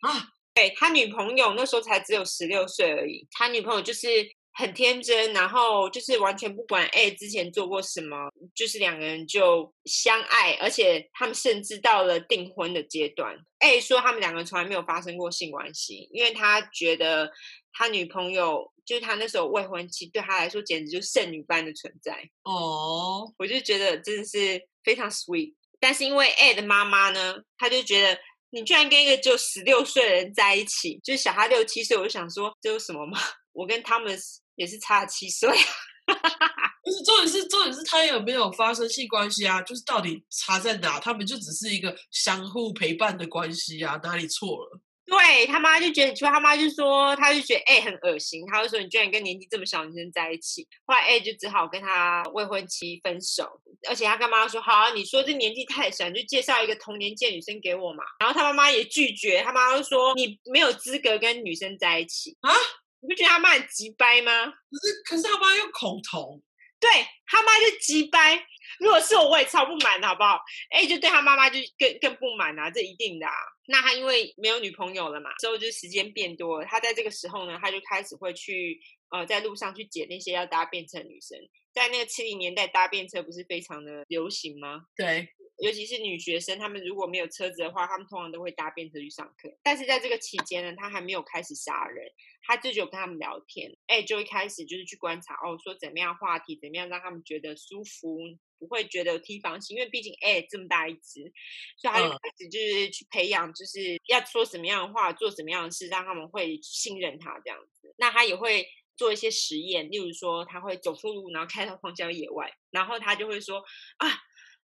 [0.00, 0.30] 啊。
[0.56, 4.28] 对，他女朋友那时候才只有十六岁而已，他女朋友就是。
[4.58, 8.16] 很天真，然后就是完全不管 A 之前做过什么，
[8.54, 13.36] 就是两个人就相爱，而且他们甚至到了订婚的阶段。
[13.58, 17.30] A 说他们两个人从来没有发生过性关系，因为他觉得
[17.74, 22.26] 他女朋友就是他那时候未婚妻，对他来说简直就是圣女般的存在。
[22.44, 25.52] 哦，我就觉得真的是非常 sweet。
[25.78, 28.18] 但是因为 A 的妈妈呢，他就觉得
[28.56, 33.18] 你居然跟一个只有十六岁的人在一起，就是小他六七岁，我就想说这有什么嘛？
[33.52, 34.18] 我跟他们。
[34.56, 39.60] 也是差七岁，不是重点是重点是他有没有发生性关系啊？
[39.60, 40.98] 就是到底差在哪？
[40.98, 44.80] 他们就只是一个相互陪伴的关系啊，哪里错了？
[45.06, 50.66] 对他妈就觉得，就他妈就说，他就觉得哎、欸、很恶心，他就说你居然跟年纪这么小的女生在一起。
[50.84, 58.02] 后来 A 就只好跟他未婚妻分手，而且他跟妈妈说，好啊，你说这年纪太小，就介绍一个同年纪的女生给我嘛。
[58.18, 62.52] 然后他妈妈也拒绝，他妈妈就说你没有资格跟女生在一起啊。
[63.00, 64.46] 你不觉得他妈很急掰吗？
[64.46, 66.42] 可是，可是他妈又恐同，
[66.80, 66.90] 对
[67.26, 68.44] 他妈就急掰。
[68.78, 70.40] 如果是我，我也超不满的，好不好？
[70.70, 73.32] 哎，就对他妈妈就更更不满啊，这一定的啊。
[73.68, 76.66] 那他因为没有女朋友了嘛，之后就时间变多了。
[76.66, 81.38] 他在这个时候呢，他就开始会去呃，在路上去捡那些要搭便车的女生。
[81.72, 84.82] 在那个七零年代，搭便车不是非常的流行吗？
[84.96, 85.28] 对。
[85.58, 89.50] 尤其是女学生，她们如果没有车子的话，她们通常都会搭便车去上课。
[89.62, 92.06] 但是在这个期间呢，他还没有开始杀人，
[92.42, 98.18] 他就只有跟他们聊天，哎，就会开始就是去观察哦，说怎么样话题，怎么样让他们觉得舒服，
[98.58, 101.32] 不会觉得有提防心，因为毕竟哎这么大一只，
[101.76, 107.94] 所以他就开始就是去培养，就是要说什么样的话，做什么样的事，让他们会信任他这样子。
[107.98, 108.66] 那他也会
[108.96, 113.62] 做一些实验，例如说他会走错路，然后开到荒郊野外，然后他就会说
[113.98, 114.08] 啊。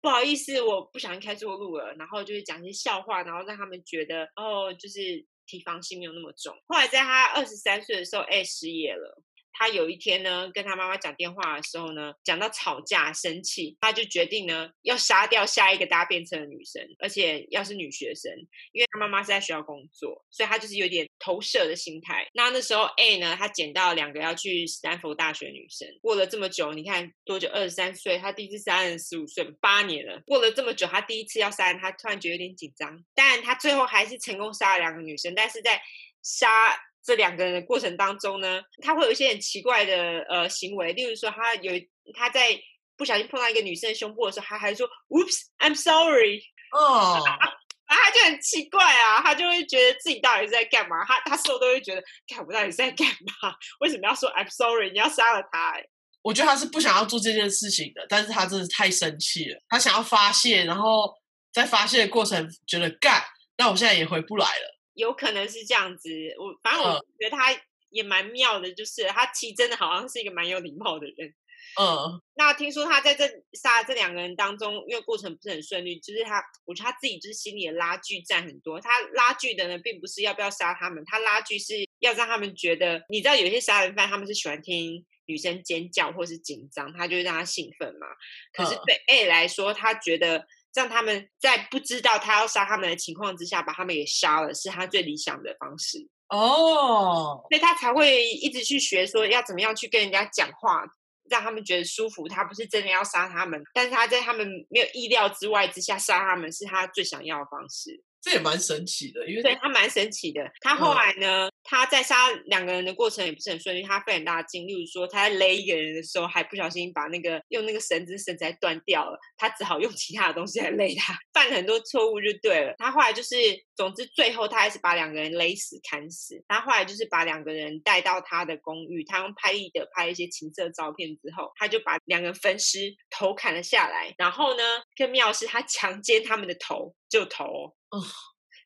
[0.04, 6.58] 不好意思，我不小心开错路了，然后就是讲一些笑话，然后让他们觉得哦，就是提防心没有那么重。
[6.66, 9.22] 后来在他二十三岁的时候，哎，失业了。
[9.54, 18.32] 他有一天呢，跟他妈妈讲电话的时候呢，讲到吵架生气，他就决定呢要杀掉下一个搭便车的女生，而且要是女学生，
[18.72, 22.28] 因为他妈妈是在学校工作，所以他就是有点投射的心态。
[22.34, 27.48] 那那时候 A 呢，他捡到两个要去斯坦福大学的女生，过了这么久，你看多久？
[27.52, 33.04] 二十三岁，他第一次杀人十五岁，八年了，过了这么久，他第一次要杀人，他突然觉得有点紧张。
[33.14, 35.82] 当然，他最后还是成功杀了两个女生，但是在
[36.24, 41.74] 杀这两个人的过程当中呢，他会有一些很奇怪的呃行为，例如说，他有
[42.14, 42.60] 他在
[42.98, 47.24] 不小心碰到一个女生的胸部的时候，他还说 “Oops, I'm sorry”，哦，
[47.90, 51.04] 然后他就很奇怪啊，他就会觉得自己到底是在干嘛？
[51.06, 53.54] 他他说都会觉得，看我到底是在干嘛？
[53.80, 54.92] 为什么要说 “I'm sorry”？
[54.92, 55.72] 你要杀了他？
[55.72, 55.90] 欸？
[56.22, 61.12] 我觉得他是不想要做这件事情的，但是他真的太生气了，他想要发泄，然后
[61.52, 63.24] 在发泄的过程觉得干，
[63.58, 64.81] 那我现在也回不来了。
[65.02, 67.48] 有可能是这样子，我反正我觉得他
[67.90, 71.34] 也蛮妙的，就是、嗯、他其实真的好像是一个蛮有礼貌的人。
[71.80, 78.80] 嗯，那听说他在这杀这两个人当中，因为过程不是很顺利，就是他，我觉得他自己就是心里的拉锯战很多。
[78.80, 88.08] 他拉锯的呢，并不是要不要杀他们，他拉锯是要让他们觉得，你知道有些杀人犯他们是喜欢听女生尖叫或是紧张，他就会让他兴奋嘛。
[88.54, 90.46] 可是对 A 来说，他觉得。
[90.74, 97.42] 让他们在不知道他要杀他们的情况之下，把他们给杀了，是他最理想的方式哦。
[97.50, 100.84] 所以他才会一直去学说要怎么样去跟人家讲话，
[101.30, 102.28] 让他们觉得舒服。
[102.28, 108.04] 他不是真的要杀他们，但是他在他们没有意料之外之下杀他们，是他最想要的方式。
[108.22, 110.48] 这也蛮神奇的，因为对他蛮神奇的。
[110.62, 114.68] 他后来呢，嗯、他在杀两个人的过程也不是很顺利，他费很大的劲。
[114.68, 122.74] 例如说，他在勒一个人的时候，还不小心把那个用那个绳子绳子还断掉了，他只好用其他的东西来勒他，犯了很多错误就对了。
[122.78, 123.36] 他后来就是，
[123.76, 126.44] 总之最后他还是把两个人勒死砍死。
[126.48, 134.14] 他后来就是把两个人带到他的公寓，他用拍立得拍一些情色照片之后，他就把两个人分尸，头砍了下来。
[134.18, 134.64] 然后呢，
[134.98, 137.76] 更妙的是他强奸他们的头，就头。
[137.92, 138.02] 哦，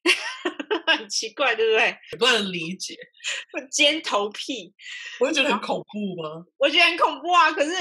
[0.87, 1.97] 很奇怪，对不对？
[2.19, 2.95] 不能理解，
[3.71, 4.73] 尖头屁，
[5.19, 6.45] 我会觉得很恐怖吗？
[6.57, 7.51] 我觉得很恐怖啊！
[7.51, 7.71] 可是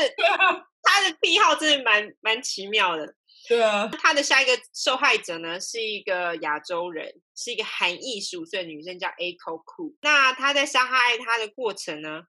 [0.83, 3.15] 他的癖好真的蛮蛮奇妙的。
[3.49, 9.95] 对啊，他的下一个受害者呢，是一个亚洲人，是一个韩裔十五岁的女生，叫 Aiko Koo。
[10.01, 12.23] 那他在杀害他的过程呢？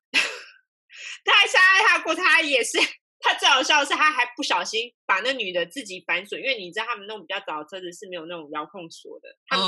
[1.23, 2.77] 他在杀害他的过程，他也是。
[3.17, 9.29] 他最好笑的是，他还不小心把那女的自己反锁，因为你知道他们那种比较早的车子是没有那种遥控锁的。
[9.47, 9.65] 他们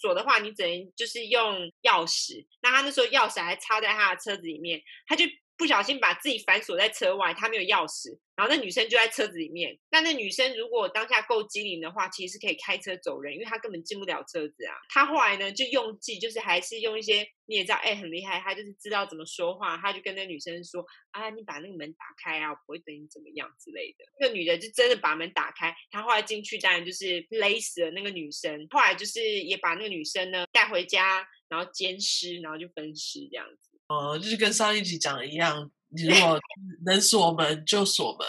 [0.00, 2.46] 锁的话，你只能就是用钥匙。
[2.62, 5.24] 那他那时候钥匙还插在他的车子里面，他就
[5.56, 8.18] 不小心把自己反锁在车外，他没有钥匙。
[8.36, 14.74] 然后那女生就在车子里面，但那女生如果当下够机灵的话，其实是可以开车走人，因为她根本进不了车子啊。
[14.90, 24.04] 她后来呢就用计，就是还是用一些你也知道，哎，很厉害，她就是知道怎么说话，她就跟那女生说啊，你把那个门打开啊，我不会对你怎么样之类的。
[24.20, 33.75] 那个女的就真的把门打开，她后来进去当然就是勒死了那个女生，后来就是也把那个女生呢带回家，然后奸尸，然后就分尸这样子。
[33.88, 35.70] 哦，就是跟上一集讲的一样。
[35.88, 36.38] 你如果
[36.84, 38.26] 能锁门就锁门，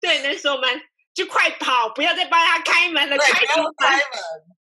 [0.00, 0.80] 对，能锁门
[1.12, 3.72] 就快跑，不要再帮他开门了，开开门。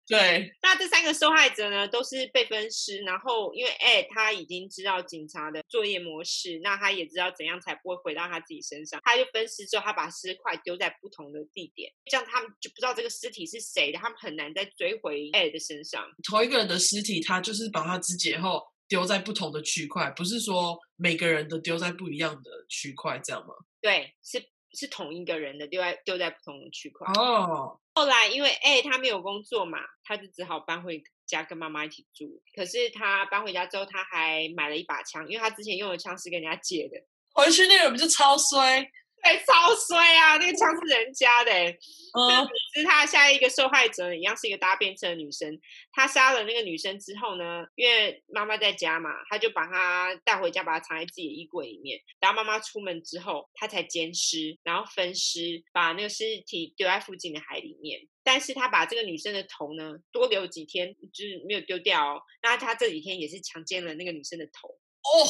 [0.08, 16.10] 对，那这三个受害者呢，都是被分尸，然后因为哎，他已经知道警察的作业模式，那他也知道怎样才不会回到他自己身上，他就分尸之后，他把尸块丢在不同的地点，这样他们就不知道这个尸体是谁的，他们很难再追回哎的身上。
[16.24, 18.64] 同一个人的尸体，他就是把他肢解后。
[18.88, 23.54] 丢在不同的区块，不是说每个人都丢在不一样的区块，这样吗？
[23.82, 27.08] 对，是是同一个人的丢在丢在不同的区块。
[27.14, 27.80] 哦。
[27.94, 32.42] 后来因为哎，他没有工作嘛，他就只好搬回家跟妈妈一起住。
[32.56, 36.98] 可是他搬回家之后，他还买了一把枪，因为他之前用的枪是跟人家借的。
[37.34, 38.90] 回去那个人不就超衰？
[39.28, 40.38] 对，超衰啊！
[40.38, 41.78] 那个枪是人家的，欸。
[42.14, 45.60] 嗯，是他下一个受害者一样是一个搭便车的女生。
[45.92, 52.02] 他杀了那个女生之后呢，因为妈妈在家嘛，他就把她带回家，把她藏在自己的衣柜里面。
[52.22, 58.08] 然后妈妈出门之后，他才奸尸，然后分尸，把那个尸体丢在附近的海里面。
[58.24, 62.22] 但是他把这个女生的头呢，多留几天，就是没有丢掉哦。
[62.42, 65.28] 那他这几天也是强奸了那个女生的头哦。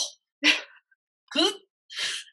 [1.30, 1.67] 可是。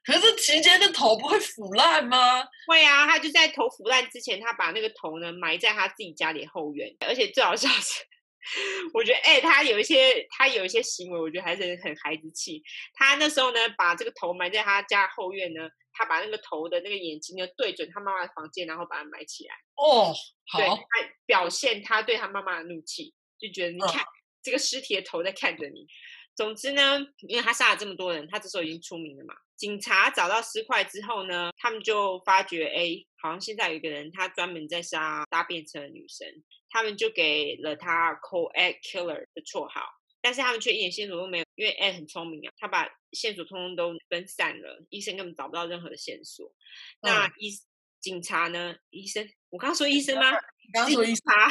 [0.05, 2.45] 可是期间的头不会腐烂吗？
[2.67, 6.95] 会啊，他就在头腐烂之前，他把那个头呢埋在他自己家里后院。
[7.01, 8.03] 而且最好笑是，
[8.93, 12.63] 我觉得哎、欸，他有一些他有一些行为，我觉得还是很孩子气。
[12.95, 19.55] 他那时候呢，把这个头埋在他家后院呢，他把那个头的那个眼睛呢对准他妈妈的房间，然后把它埋起来。
[19.77, 20.13] 哦，
[20.49, 24.13] 好，对，他表现他对他妈妈的怒气，就觉得你看、嗯、
[24.43, 25.87] 这个尸体的头在看着你。
[26.37, 29.35] 总之呢，因为他杀了这么多人，他这时候已经出名了嘛。
[29.57, 36.27] 警察找到尸块之后呢，他们就发觉，哎，好像现在有一个人，他专门在杀搭便车的女生，
[36.71, 39.83] 他们就给了他 Co-Ed Killer 的绰号。
[40.21, 46.47] 但是他们却一点线索都没有，因为 Ed 很聪明啊，他把线索通通都分散了，医生根本找不到任何的线索。
[47.03, 47.51] 嗯、那医
[48.01, 48.75] 警察呢？
[48.89, 50.31] 医生，我刚刚说医生吗？
[50.73, 51.49] 刚刚说医察，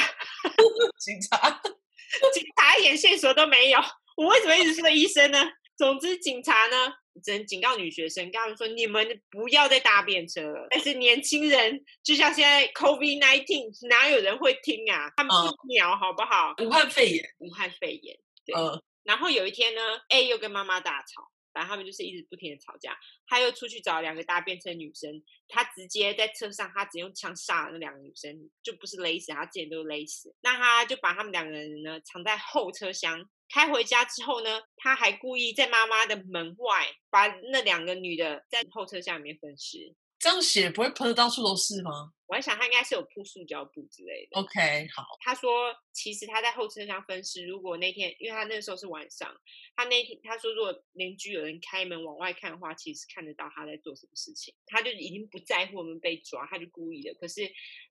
[0.98, 1.50] 警察，
[2.34, 3.80] 警察一点线索都没有。
[4.18, 5.40] 我为什么一直说医生呢？
[5.78, 10.68] 总之，警察呢只能警告女学生，跟他们说：你们不要再搭便车了。
[10.70, 15.12] 但是年轻人，就像现在 COVID-19，哪有人会听啊？
[15.16, 16.56] 他们不鸟好不好？
[16.62, 18.18] 武汉肺炎，武汉肺炎。
[18.46, 22.98] 对，嗯，然后有一天呢，A 又跟妈妈大吵，反正他们就是一直不停的吵架。
[23.28, 30.34] 他又出去找两个搭便车女生，他直接在车上，他只用枪杀了那两个女生，就不是勒死，他之前都勒死。
[30.42, 33.24] 那他就把他们两个人呢藏在后车厢，
[33.54, 39.96] 开回家之后呢，他还故意在妈妈的门外把那两个女的在后车厢里面分尸。
[40.18, 42.14] 这样血不会喷的到处都是吗？
[42.26, 44.40] 我还想他应该是有铺塑胶布之类的。
[44.40, 45.06] OK，好。
[45.20, 47.46] 他说，其实他在后车厢分尸。
[47.46, 49.36] 如果那天，因为他那时候是晚上，
[49.76, 54.56] 他那天他说，如果邻居有人开门往外看的话，其实看得到他在做什么事情。
[54.66, 57.14] 他就已经不在乎我们被抓，他就故意的。
[57.16, 57.42] 可是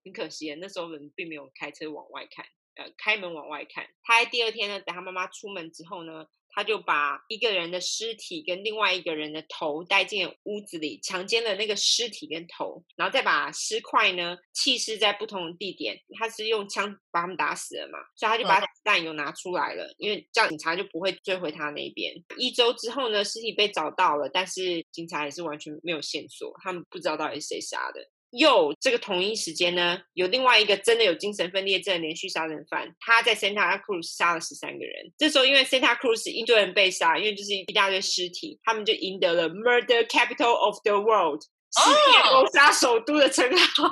[0.02, 2.44] 很可惜，那时候人并没有开车往外看，
[2.76, 3.86] 呃，开门往外看。
[4.02, 6.26] 他在第二天呢，等他妈妈出门之后呢。
[6.54, 15.98] 他就把一个人的尸体跟另外一个人的头带进屋子里，强奸了那个尸体跟头，然后再把尸块呢弃尸在不同的地点。
[16.18, 22.14] 他是用枪把他们打死了嘛，所以他就把子弹又拿出来了，嗯、因为这样警察就不会追回他那边。
[22.36, 28.06] 一周之后呢，尸体被找到了，但是警察也是完全没有线索，他们不知道到底是谁杀的。
[28.32, 35.12] 又这个同一时间呢，有另外一个真的有精神分裂症连续杀人犯，他在 Santa Cruz 杀了十三个人。
[35.18, 43.84] 这时候因为 Santa Cruz 一堆人被杀，因为就是一大堆尸体，他们就赢得了 Murder Capital of the World，世界谋杀首都的称号。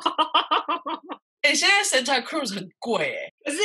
[1.42, 1.52] 哎、oh!
[1.52, 3.58] 欸，现在 Santa Cruz 很贵哎，可是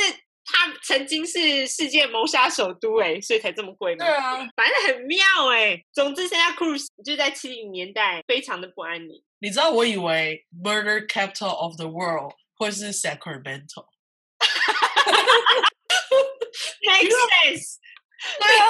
[0.48, 4.04] 他曾经是世界谋杀首都哎，所以才这么贵嘛。
[4.06, 5.18] 对啊，反正很妙
[5.50, 5.82] 哎。
[5.92, 9.20] 总之，Santa Cruz 就在七零年代非常的不安宁。
[9.40, 13.86] 你知道我以为 Murder Capital of the World 或是 Sacramento。
[16.86, 17.78] Makes sense。
[18.40, 18.64] 对啊，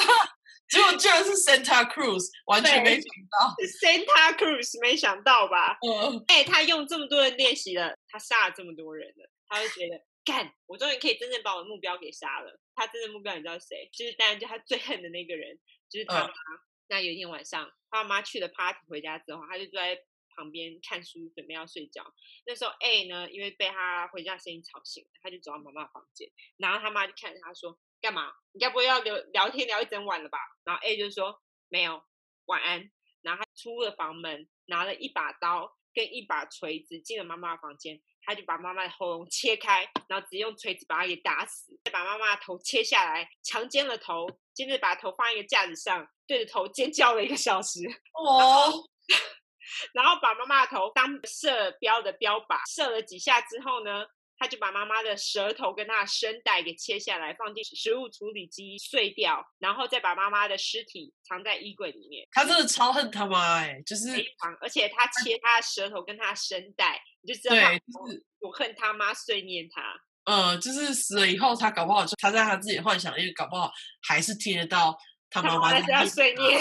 [0.68, 3.54] 结果居然是 Santa Cruz，完全没想到。
[3.80, 5.76] Santa Cruz 没想到吧？
[5.86, 6.24] 嗯。
[6.28, 12.60] 哎，他用这么多人练习了，他杀了这么多人了，他就觉得干，我终于可以真正把我的目标给杀了。
[12.74, 13.88] 他真正目标你知道谁？
[13.90, 15.58] 就是当然就他最恨的那个人，
[15.88, 16.26] 就是他妈。
[16.26, 19.98] 嗯、那有一天晚上，他妈去了 party 回家之后，他就坐在。
[20.38, 22.04] 旁边看书，准备要睡觉。
[22.44, 28.34] 那时候 A 呢，因为被他回家声音吵醒了，他就走到妈妈房间，然后他妈就看着他说：“干嘛？
[28.52, 32.04] 你该不会要聊聊天聊一整晚了吧？”然后 A 就说：“没有，
[32.44, 32.90] 晚安。”
[33.24, 47.80] 然后他出了房门，拿了一把刀跟一把锤子进了妈妈的房间，他就把妈妈的喉咙切开，然后直接用锤子把她给打死，再把妈妈的头切下来，强奸了头，接着把头放在一个架子上，对着头尖叫了一个小时。
[48.12, 48.84] 哦。
[49.92, 54.06] 然后把妈妈的头当射标的标靶，射了几下之后呢，
[54.38, 62.26] 他就把妈妈的舌头跟她的声带给切下来，放进食物处理机碎掉，然后再把妈妈的尸体藏在衣柜里面。
[62.30, 69.82] 他真的超恨他妈哎，就是非常，而且他切他的舌头跟他的声带，你就知道对，就是我恨他妈碎念他。
[70.24, 73.72] 呃，就是死了以后，他搞不好就他在他自己的幻想，因为搞不好
[74.08, 74.96] 还是听得到
[75.28, 76.60] 他妈妈在碎念。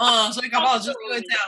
[0.00, 1.42] 嗯，所以搞不好就是因为这样。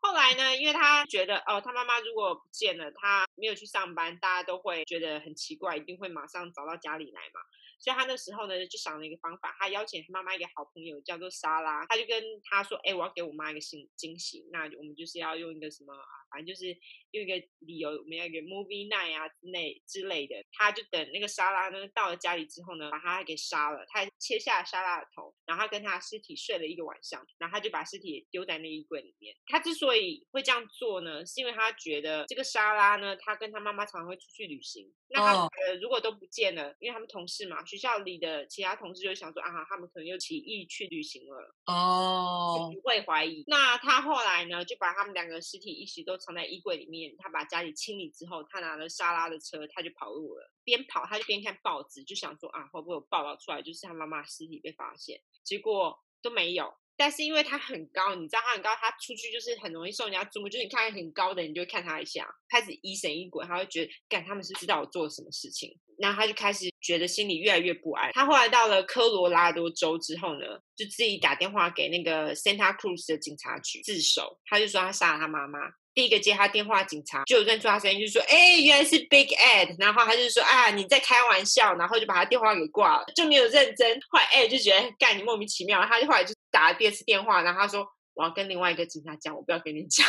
[0.00, 7.40] 后来呢，因为他觉得哦，他妈妈如果不见了，他没有去上班，大家都会觉得很奇怪，一定会马上找到家里来嘛。
[7.78, 16.76] 所以他那时候呢，就想了一个方法，他邀请他妈妈一个好朋友叫做莎拉，他就跟他说：“哎，我要给我妈一个惊惊喜，那我们就是要用一个什么啊，反正就是
[17.12, 29.36] 用一个理由，我们要一个 movie night 啊之类之类的。”他就等那个莎拉呢到了家里之后呢，把他给杀了，他还切下了莎拉的头，然后他跟他尸体睡了一个晚上，然后他就把尸体丢在那衣柜里面。
[29.46, 37.64] 他之所以会这样做呢，是因为他觉得这个莎拉呢，他跟他妈妈常常会出去旅行，那他呃如果都不见了，因为他们同事嘛。
[37.64, 43.44] 学校里的其他同事就想说啊，他们可能又起意去旅行了哦，不会怀疑。
[43.46, 47.14] 那他后来呢，就把他们两个尸体一起都藏在衣柜里面。
[47.18, 50.50] 他把家里清理之后，他拿了莎拉的车，他就跑路了。
[50.64, 55.20] 边跑他就边看报纸，就想说啊，会不会有报道出来，就是他妈妈尸体被发现？
[55.42, 56.72] 结果都没有。
[56.96, 60.48] 但是因为他很高，你知道他很高，他出去就是很容易受人家注目。
[60.48, 65.76] 就是你看很高的，你就会看他一下，开始疑神疑鬼，他会觉得，干他们是知道我做了什么事情。
[65.98, 68.12] 然后他就开始觉得心里越来越不安。
[68.12, 74.38] 他后来到了科罗拉多州之后呢，就自己打电话给那个 Santa Cruz 的警察局自首。
[74.46, 75.58] 他就说他杀了他妈妈。
[75.94, 84.00] 第一个接他电话警察就认出他声音，就说：“哎，原来是 Big Ed。”然后他就说：“啊，你在开玩笑。”然后就把他电话给挂了，就没有认真。
[84.10, 90.06] 后来 Ed 就觉得干你莫名其妙，他就后来就打了第二次电话，然后他说：“我要跟另外一个警察讲，我不要跟你讲。”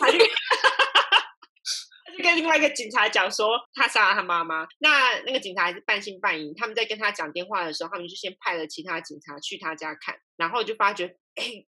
[0.00, 0.18] 他就。
[2.20, 6.52] 跟另外一个警察讲说他杀了他妈妈，那那个警察还是半信半疑。
[6.54, 11.16] 他们在跟他讲电话的时候，他们就先派了其他警察去他家看，然后就发觉，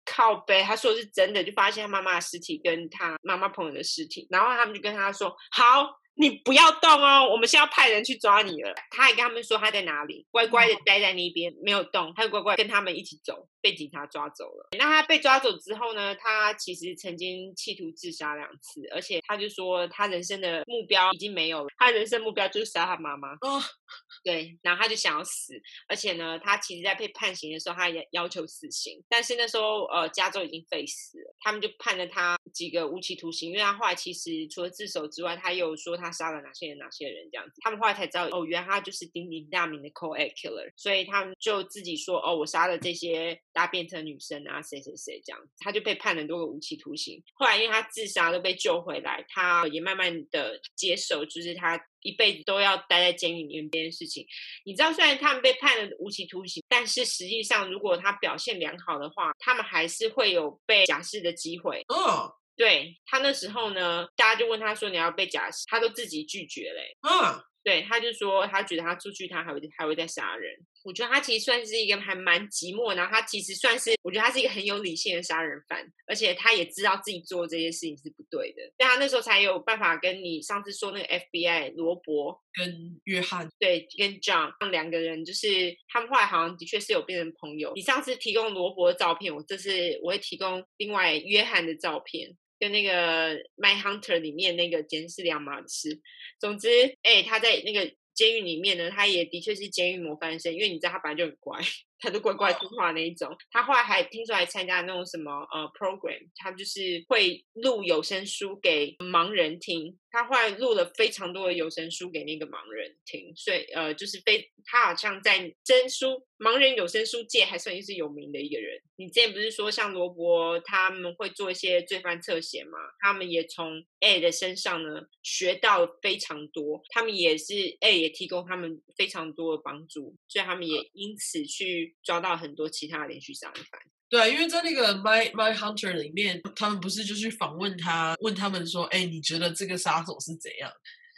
[0.06, 6.00] 靠背，他说的是真的，就发现他妈妈的尸体跟他妈妈朋友的尸体，然后他们就跟他说好。
[6.20, 8.74] 你不要动哦，我们现在要派人去抓你了。
[8.90, 14.68] 他还跟他们说他在哪里，乖乖的待在那边没有动，他就乖乖跟他们一起走，被警察抓走了。
[14.80, 16.16] 那他被抓走之后呢？
[16.16, 23.34] 他其实曾经企图自杀两次，而且他就说他人生的目标已经没有了，他人生目标就是杀他妈妈。
[23.42, 23.62] 哦，
[24.26, 25.54] 对，然后他就想要死，
[25.88, 36.07] 而且呢，他其实在被判刑的时候，他也要求死刑，但是那时候呃，加州已经废死了，他们就判了他几个无期徒刑，因为他后来其实除了自首之外，他又说他。
[36.08, 36.78] 他杀了哪些人？
[36.78, 37.28] 哪些人？
[37.32, 47.22] 这样子，他们后来才知道，哦，原来他就是鼎鼎大名的 Co-Ed Killer，所以他们就自己说，哦，我杀了这些搭便车女生啊，谁谁谁这样子，他就被判了很多个无期徒刑。
[47.34, 54.26] 后来因为他自杀都被救回来，他也慢慢的接受，就是他一辈子都要待在监狱里面这件事情。
[54.66, 61.84] 你知道，虽然他们被判了无期徒刑，但是实际上，如果他表现良好的话，他们还是会有被假释的机会。
[61.90, 62.34] 哦。
[62.58, 66.98] 对，他那时候呢，大家就问他说，你要被假释，他都自己拒绝嘞。
[67.08, 70.52] 嗯，对，他就说他觉得他出去他还会还会再杀人。
[70.84, 87.74] 我觉得他其实算是一个还蛮寂寞，然后他其实算是我觉得他是一个很有理性的杀人犯，而且他也知道自己做这些事情是不对的，但他那时候才有办法跟你上次说那个 FBI 罗伯跟约翰，对，跟 John 两个人，就是他们后来好像的确是有变成朋友。
[87.76, 92.36] 你上次提供罗伯的照片，我这次我会提供另外约翰的照片。
[92.60, 96.00] 跟那个《My Hunter》里面那个监视两码事。
[96.40, 96.70] 总之，
[97.04, 101.60] 哎，他在那个监狱里面呢，他也的确是监狱模范生，因为你知道他本来就很乖，
[102.00, 103.36] 他都乖乖听话那一种。
[103.52, 109.98] 他后来还听说还参加那种什么呃 program，他就是会录有声书给盲人听。
[110.18, 118.82] 他后来录了非常多的有声书给那个盲人听，所以呃，就是非他好像在真书盲人有声书界还算是有名的一个人。
[118.96, 122.80] 你之前不是说像罗伯他们会做一些罪犯侧写吗？
[123.00, 133.80] 他们也从 A 的身上呢学到非常多，他们也是 A 也提供他们非常多的帮助，所以他们也因此去抓到很多其他的连续杀人犯。
[134.10, 140.72] 对啊，因为在那个 My My Hunter 里面，他们不是就去访问他，问他们说：“哎，你觉得这个杀手是怎样？”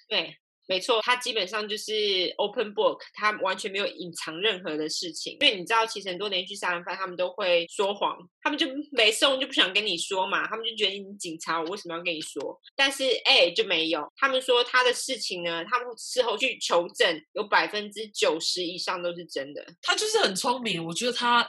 [0.10, 0.36] 对，
[0.68, 5.34] 没错，他基本上就是 open book，他完全没有隐藏任何的事情。
[5.34, 12.60] 因为你知道，其实很多连续杀人犯他们都会说谎，他们就没送就不想跟你说嘛，他们就觉得你警察，我为什么要跟你说？
[12.76, 19.64] 但是哎，就没有，他们说他的事情呢，他们事后去求证，有百分之九十以上都是真的。
[19.84, 21.48] 他就是很聪明，我觉得他。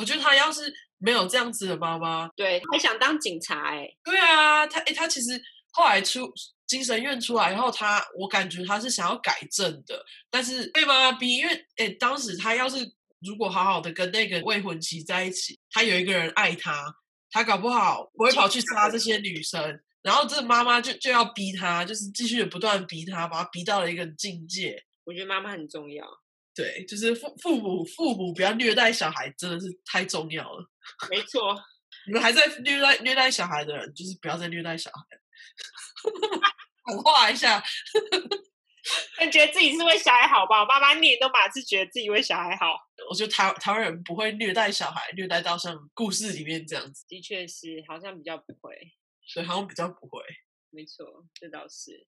[0.00, 3.96] 我觉得他要是没有这样子的妈妈，对，他还想当警察哎、欸。
[4.02, 5.38] 对啊，他哎，他其实
[5.72, 6.32] 后来出
[6.66, 12.78] 精神院出来以后，他我感觉他是想要改正的，但是被妈妈逼，因为哎，当时他要是
[13.20, 16.82] 如果好好的跟那个未婚妻在一起，他有一个人爱他，
[17.30, 24.82] 他搞不好不会跑去杀这些女生，然后这妈妈就就要逼他，就是继续不断逼他，把他逼到了一个境界。
[25.04, 26.06] 我觉得妈妈很重要。
[26.60, 30.70] 对，就是父父母父母不要虐待小孩，真的是太重要了。
[31.08, 31.58] 没错，
[32.06, 34.98] 你们还在虐待虐待小孩的人，就是不要再虐待小孩。
[36.94, 37.62] 我画一下，
[39.16, 40.60] 但觉得自己是为小孩好吧？
[40.60, 42.76] 我爸妈念都马是觉得自己为小孩好。
[43.08, 47.06] 我觉得台台湾人不会虐待小孩，虐待到像故事里面这样子。
[47.08, 48.76] 的确是，好像比较不会。
[49.34, 50.22] 对，好像比较不会。
[50.68, 52.06] 没错，这倒是。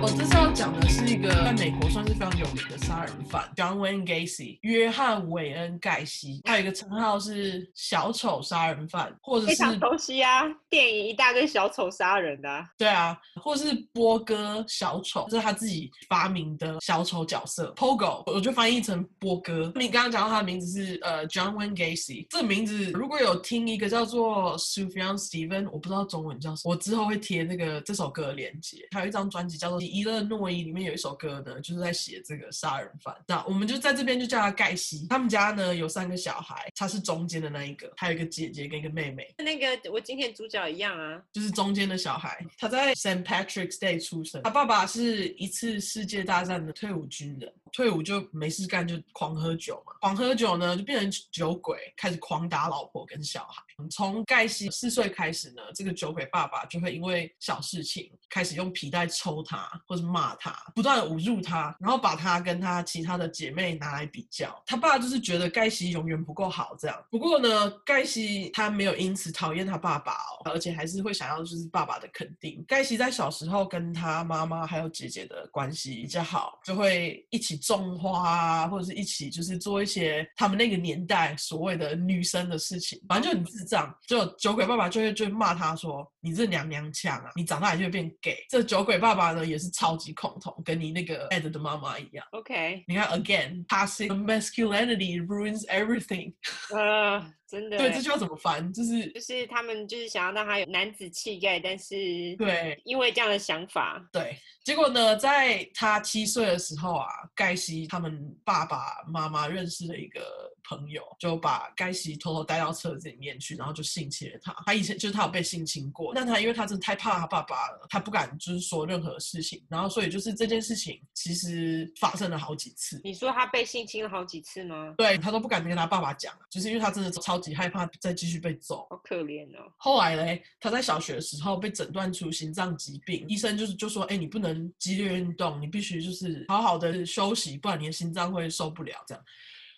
[0.00, 0.45] 完完。
[0.56, 19.70] 讲的是一个在美国算是非常有名的杀人犯，John Wayne Gacy，约翰·韦恩·盖西，他有一个称号是小丑杀人犯，或者是非常熟悉啊，电影一大堆小丑杀人的，啊，对啊，或是波哥小丑，这是他自己发明的小丑角色，Pogo，我就翻译成波哥。
[19.74, 33.14] 你刚刚讲到他的名字是呃 John Wayne Gacy，这名字如果有听一个叫做 Sufjan Stevens，我不知道中文叫什么，我之后会贴那个这首歌的链接，还有一张专辑叫做《记伊勒诺伊里面有一首歌呢，就是在写这个杀人犯。
[33.26, 35.06] 那我们就在这边就叫他盖西。
[35.08, 39.34] 他们家呢有三个小孩，他是中间的那一个，还有一个姐姐跟一个妹妹。
[39.38, 42.44] 那个我今天主角一样啊，就是中间的小孩。
[42.58, 47.52] 他在 Saint Patrick's Day 出生，他爸爸是一次世界大战的退伍军人。
[47.76, 49.92] 退伍就没事干，就狂喝酒嘛。
[50.00, 53.62] 狂喝酒呢，就变成酒鬼，开始狂打老婆跟小孩。
[53.90, 64.58] 从盖西四岁开始呢，这个酒鬼爸爸就会因为小事情开始用皮带抽他，或是骂他，不断的侮辱他，然后把他跟他其他的姐妹拿来比较。
[64.64, 67.04] 他爸就是觉得盖西永远不够好这样。
[67.10, 72.64] 不过呢，盖西他没有因此讨厌他爸爸哦，而且还是会想要就是爸爸的肯定。
[72.66, 77.60] 盖西在小时候跟他妈妈还有姐姐的关系比较好，就会一起。
[77.66, 83.92] 种花啊，或者是一起就是做一些他们那个年代所谓的女生的事情，反正就很智障。
[84.06, 92.24] 就酒鬼爸爸就会就会骂他说：“你这娘娘腔啊，你长大也就会变 gay。”这酒鬼爸爸呢也是超级恐同，跟你那个 Ed 的妈妈一样。
[92.30, 96.32] OK，你看，again，passing masculinity ruins everything。
[96.74, 97.78] 呃，真的。
[97.78, 98.72] 对，这句话怎么翻？
[98.72, 101.94] 就是就是他们就是想要让他有男子气概，但是
[102.36, 104.36] 对，因为这样的想法，对。
[104.64, 114.54] 结果呢，在他七岁的时候啊，盖西他们爸爸妈妈认识了一个朋友，就把盖西偷偷带到车子里面去，然后就性侵了他。
[114.66, 119.64] 他以前就是他有被性侵过，但他因为他真的太怕他爸爸了，他不敢就是说任何事情。
[119.68, 123.00] 然后所以就是这件事情其实发生了好几次。
[123.04, 124.94] 你说他被性侵了好几次吗？
[124.98, 128.86] 对，他都不敢跟他爸爸讲，就是因为他真的超级害怕再继续被揍。
[128.90, 129.72] 好可怜哦。
[129.76, 134.56] 后来嘞，他在小学的时候被诊断出心脏疾病，医生就是就说，哎，你不能。
[134.78, 138.94] 激烈运动，你必须就是好好的休息，不然你的心脏会受不了。
[139.06, 139.24] 这样，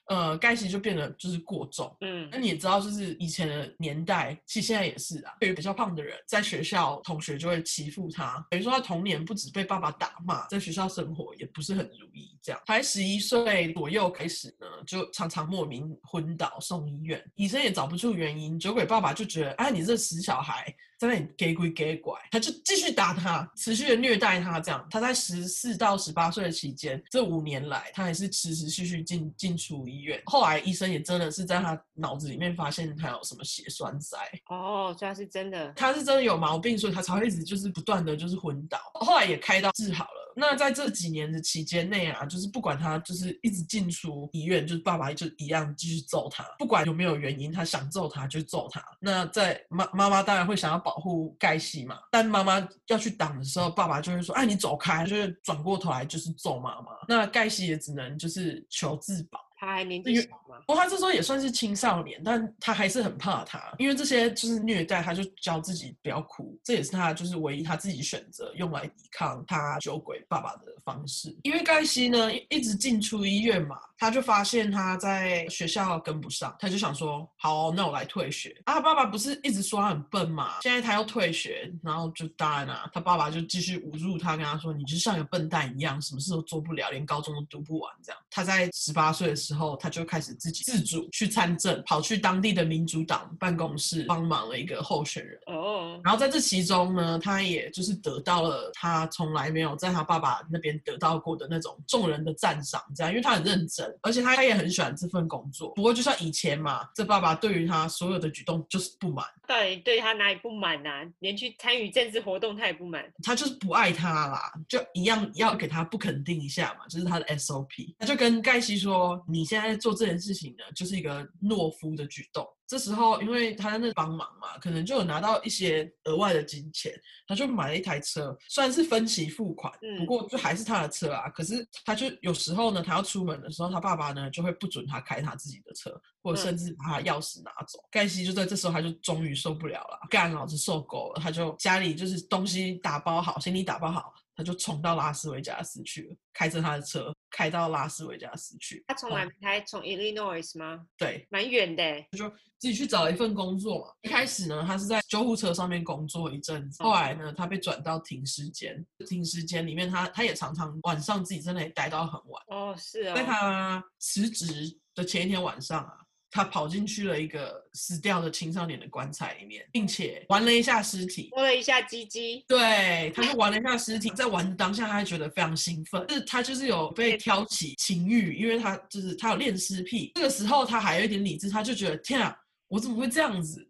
[0.08, 1.94] 呃，盖西就变得就是过重。
[2.00, 5.34] 嗯，那你也知道，就是以前的年代，其实现在也是啊。
[5.38, 12.36] 对于比较胖的人，在学校同学就会欺负他，等于说他童年不止被爸爸打骂，在学校生活也不是很如意。
[12.42, 18.58] 这样，才十一岁左右开始呢，就常常莫名昏倒送医院，医生也找不出原因。
[18.58, 20.74] 酒鬼爸爸就觉得，哎，你这死小孩。
[20.98, 24.58] 在那里给鬼给拐，他就继续打他，持续的虐待他。
[24.58, 30.20] 这样，他在十四到十八岁的期间，这五年来，他还是持续续续进进出医院。
[30.26, 34.16] 后来医生也真的是在他脑子里面发现他有什么血栓塞。
[34.48, 38.78] 哦，所以他是真的，他是真的有毛病，所以他才会一直就是不断的就是昏倒。
[38.94, 40.34] 后来也开刀治好了。
[40.40, 48.80] 那在这几年的期间内啊，就是不管他就是一直进出医院，就是爸爸就一样继续揍他，不管有没有原因，他想揍他就揍他。
[49.00, 56.92] 那在妈妈妈当然会想要保护盖西嘛，但妈妈要去挡的时候，爸爸就会说：“哎，你走开！”就是转过头来就是揍妈妈。
[57.06, 59.38] 那盖西也只能就是求自保。
[59.54, 60.56] 他还年纪小吗？
[60.66, 71.36] 不过他这时候也算是青少年，但他还是很怕他，因为这些就是虐待，他就教自己不要哭，这也是他就是唯一他自己选择用来抵抗他酒鬼爸爸的方式。
[71.42, 78.56] 因为盖西呢一直进出医院嘛，他就发现他在学校跟不上，他就想说，好，那我来退学。
[78.64, 88.20] 啊，他爸爸不是一直说他很笨嘛，现在他要退学，然后就当然啊，他爸爸就继续侮辱他，跟他说，你就像个笨蛋一样，什么事都做不了，连高中都读不完这样。
[88.30, 89.68] 他在十八岁的时候。
[89.80, 95.38] 他就开始自己自主去参政，跑去当地的民主党办公室帮忙了一个候选人。
[95.46, 105.74] 哦，然后在这其中呢，他也就是得到了他从来没有在他爸爸那边得到过的那种众人的赞赏，这样，因为他很认真，而且他他也很喜欢这份工作。
[105.74, 109.26] 不过就像以前嘛，这爸爸对于他所有的举动就是不满。
[109.46, 111.02] 到底对他哪里不满呢、啊？
[111.20, 117.94] 连去参与政治活动他也不满，他就是不爱他啦，就一样要给他不肯定一下嘛，这、就是他的 SOP。
[117.98, 126.92] 他就跟盖西说：“你现在做这件事情呢，就是一个懦夫的举动。”这时候，因为他在那帮忙嘛，可能就有拿到一些额外的金钱，
[127.26, 131.30] 他就买了一台车，虽然是分期付款，不过就还是他的车啊。
[131.30, 135.90] 可是他就有时候呢，他要出门的时候，他爸爸呢就会不准他开他自己的车，
[136.22, 137.82] 或者甚至把他钥匙拿走。
[137.90, 144.12] 盖西就在这时候，他就终于受不了了，干老子受够了，他就家里就是东西打包好，行李打包好。
[144.36, 148.84] 他就冲到拉斯维加斯去了，开着他的车开到拉斯维加斯去。
[148.88, 149.60] 他从哪开？
[149.62, 150.86] 从 Illinois 吗？
[150.96, 151.82] 对，蛮远的。
[152.10, 153.92] 他就自己去找了一份工作嘛。
[154.02, 156.82] 一开始呢，他是在救护车上面工作一阵子。
[156.82, 158.84] 后来呢，他被转到停尸间。
[159.06, 162.42] 停尸间里面他，他他也常常晚上自己在那里待到很晚。
[162.48, 163.16] 哦，是啊、哦。
[163.16, 165.98] 在他辞职的前一天晚上啊。
[166.30, 172.44] 他跑进去了一个死掉的青少年的棺材里面，并且玩了一下尸体，摸了一下鸡鸡。
[172.46, 176.06] 对，他就玩了一下尸体，在玩的当下，他还觉得非常兴奋。
[176.06, 180.12] 就是他就是有被挑起情欲，因为他就是他有恋尸癖。
[180.14, 182.36] 这个时候他还有一点理智，他就觉得天啊，
[182.68, 183.66] 我怎么会这样子？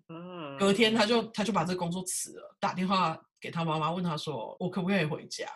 [0.59, 5.47] 隔天他就他就把这个工作辞了，打电话给他妈妈，问他说：“我可不可以回家？”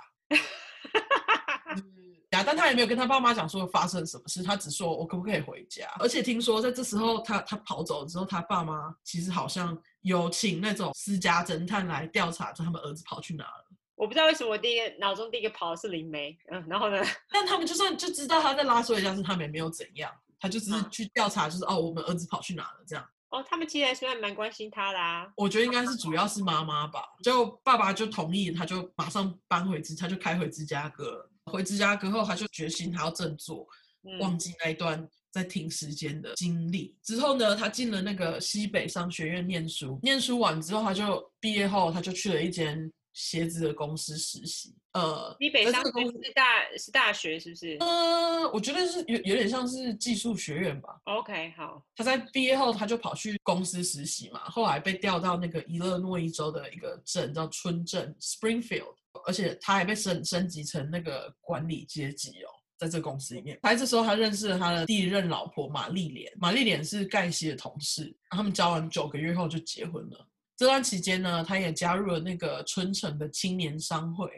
[2.54, 5.88] 但他也没有跟他爸妈讲说发生什么事，他只说我可不可以回家。
[5.98, 13.64] 而且听说在这时候他他跑走了之后，他爸妈其实好像有请那种私家侦探来调查，就他们儿子跑去哪了。
[13.94, 17.02] 我不知道为什么我第一个脑中第一个跑的是灵媒，嗯，然后呢？
[17.32, 23.02] 但他们就算就知道他在拉斯维加斯，他们也没有怎样，他就只是去调查，就是、啊、哦，我们儿子跑去哪了这样。
[23.30, 25.32] 哦，他们其实还算蛮关心他啦啊。
[25.36, 31.26] 我觉得应该是主要是妈妈吧，就爸爸就同意，他就马上搬回芝，他就开回芝加哥。
[31.50, 33.66] 回芝加哥后，他就决心他要振作，
[34.04, 36.96] 嗯、忘记那一段在停时间的经历。
[37.02, 42.92] 之后呢，他进了那个西北商学院念书，念书完之后，他就毕业后，他就去了一间。
[43.14, 46.42] 鞋子的公司实习，呃，西北商学院是大
[46.78, 47.76] 是大学是不是？
[47.78, 50.98] 呃，我觉得是有有点像是技术学院吧。
[51.04, 51.84] OK，好。
[51.94, 58.94] 他在毕业后，他就跑去公司实习嘛，后来被调到那个伊勒诺伊州的一个镇叫春镇 （Springfield），
[59.26, 63.58] 而且他还被升升级成那个管理阶级哦，在这个公司里面。
[63.62, 70.28] 他这时候他认识了他的第一任老婆玛丽莲，玛丽莲是盖西的同事，他们交往九个月后就结婚了。
[70.56, 74.28] 这段期间呢，他也加入了那个春城的青年商会。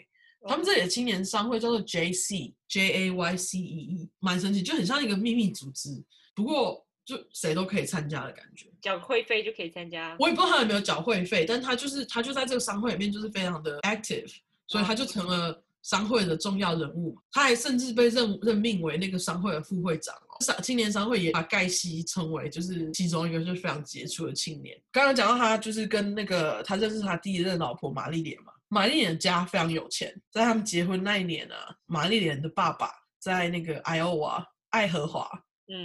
[0.46, 5.88] 他们这里的青年商会叫做 JC J A Y C E E，蛮神奇，就很像一个秘密组织。
[6.34, 10.14] 不过就谁都可以参加的感觉，缴会费就可以参加。
[10.18, 14.30] 我也不知道他有没有缴会费，但他就是他就在这个商会里面就是非常的 active，
[14.66, 17.18] 所以他就成了商会的重要人物。
[17.30, 20.44] 他还甚至被任任命为那个商会的副会长哦。
[20.44, 24.76] 商青年商会也把盖西称为就是其中一个就是非常杰出的青年。
[24.90, 32.90] 刚刚讲到他就是跟那个他认识他第一任老婆玛丽莲嘛，玛丽莲家非常有钱，在他们结婚那一年呢、啊，玛丽莲的爸爸
[33.20, 35.28] 在那个爱奥瓦爱荷华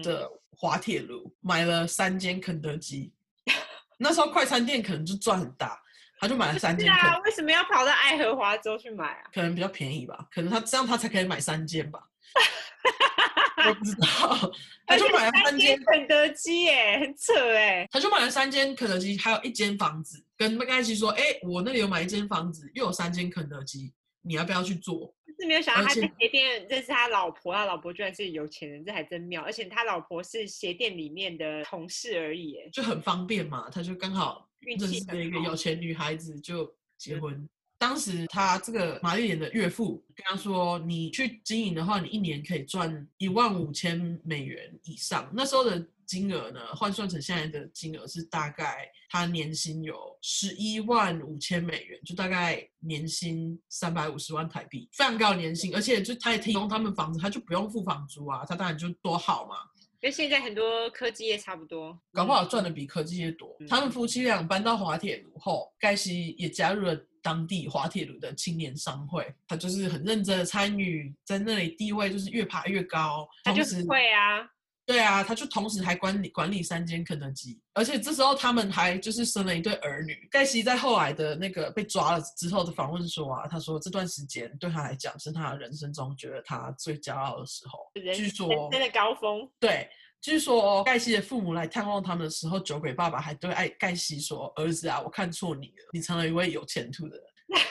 [0.03, 3.13] 的滑铁卢买了三间肯德基，
[3.99, 5.79] 那时候快餐店可能就赚很大，
[6.19, 6.91] 他就买了三间。
[6.91, 9.23] 啊，为什么要跑到爱荷华州去买啊？
[9.33, 11.99] 可能比较便宜吧，可能他这样他才可以买三间吧。
[13.67, 14.51] 我不知道，
[14.87, 17.87] 他就买了三间肯德基，耶，很扯哎。
[17.91, 23.91] 他就买了三间肯德基，还有一间房子，跟麦盖西说：“哎、欸，我那里有买一间房子，又有三间肯德基，
[24.21, 29.41] 你要不要去做？”就是没有想到他在鞋店认识他老婆，他老婆居然是有钱人，这还真妙。
[29.41, 33.69] 而且他老婆是鞋店里面的同事而已，就很方便嘛。
[33.69, 37.47] 他就刚好认识了一个有钱女孩子，就结婚。
[37.77, 45.31] 当时他这个玛丽莲的岳父跟他说：“你去经营的话，你一年可以赚一万五千美元以上。
[45.33, 55.75] 那时候的金额呢，换算成现在的金额是大概他年薪有十一万五千美元，就大概年薪三百五十万台币，非常高的年薪。
[55.75, 59.55] 而且就他也提供他们房子，他就不用付房租啊，他当然就多好嘛。
[60.01, 63.55] 跟现在很多科技业差不多，搞不好赚的比科技业多。
[63.59, 73.27] 嗯、他们夫妻俩搬到滑铁卢后，盖西也加入了。”当地滑铁卢的青年商会，他就是很认真的参与，在那里地位就是越爬越高。
[73.43, 74.49] 他就是会啊，
[74.89, 80.27] 对啊，他就同时还管理管理三间肯德基，而且这时候他们还就是生了一对儿女。
[80.31, 87.91] 盖西在后来的那个被抓了之后的访问说啊，他说这段时间对他来讲是他人生中觉得他最骄傲的时候。
[88.15, 89.87] 据说真的高峰，对。
[90.21, 97.25] 据说盖西的父母来探望他们的时候，酒鬼爸爸还对爱盖西说：“儿子啊，我看错你了，你成了一位有前途的人。”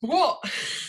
[0.00, 0.40] 不过，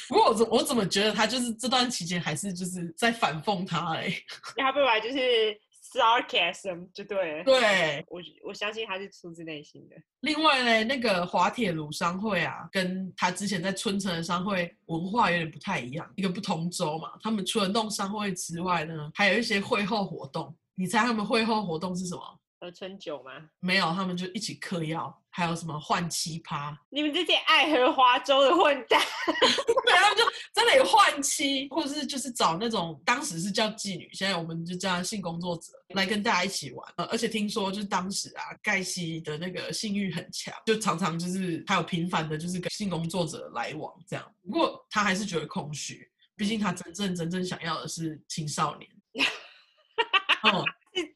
[0.07, 4.11] 不过我怎我怎么觉得他就是这段期间还是就是在反讽他哎，
[4.57, 5.59] 他本来就是。
[5.95, 9.95] sarcasm 就对了，对，我我相信他是出自内心的。
[10.21, 17.11] 另外呢，那个滑铁卢商会啊，跟他之前在春城的商会文化有点不太一样，一个不同州嘛。
[17.21, 20.53] 他们除了弄商会之外呢，还有一些会后活动。
[20.75, 22.21] 你猜他们会后活动是什么？
[22.59, 23.31] 喝春酒吗？
[23.59, 25.21] 没有，他们就一起嗑药。
[25.29, 26.73] 还有什么换妻趴？
[26.89, 36.93] 你们这些爱喝花粥的混蛋，对，他们就真的有换妻，或者是就是找那种当时是叫妓女，现在我们就叫性工作者来跟大家一起玩。
[36.95, 44.33] 呃，而且听说就是当时啊，盖西的那个性欲很强，就常常就是还有频繁的就是跟性工作者来往这样。
[44.41, 48.89] 不过他还是觉得空虚，毕竟他真正真正想要的是青少年。
[50.43, 50.63] 哦，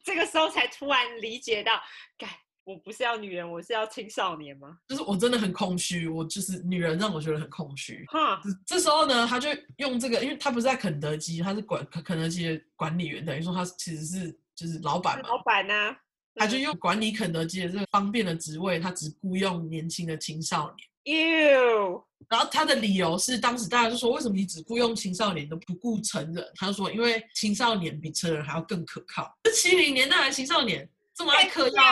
[0.03, 1.73] 这个时候才突然理解到，
[2.17, 2.27] 该。
[2.65, 4.77] 我不是要女人，我是要青少年吗？
[4.88, 8.05] 就是我真的很空虚，我就是女人让我觉得很空虚。
[8.09, 15.30] 哈，这时候呢，他就用这个，因为他不是在肯德基，他是管肯德基的管理员，等于说他其实是就是老板嘛。
[15.30, 15.97] 老板呢、啊，
[16.36, 20.88] 他就用管理肯德基的这个方便的职位，他只雇佣年轻的青少年。
[21.06, 26.52] 哟，然后他的理由是，当时大家就说，为什么你只雇佣青少年，都不雇成人？
[26.56, 29.36] 他就说，因为青少年比成人还要更可靠。
[29.43, 31.84] 这七零年代的青少年这么爱嗑药。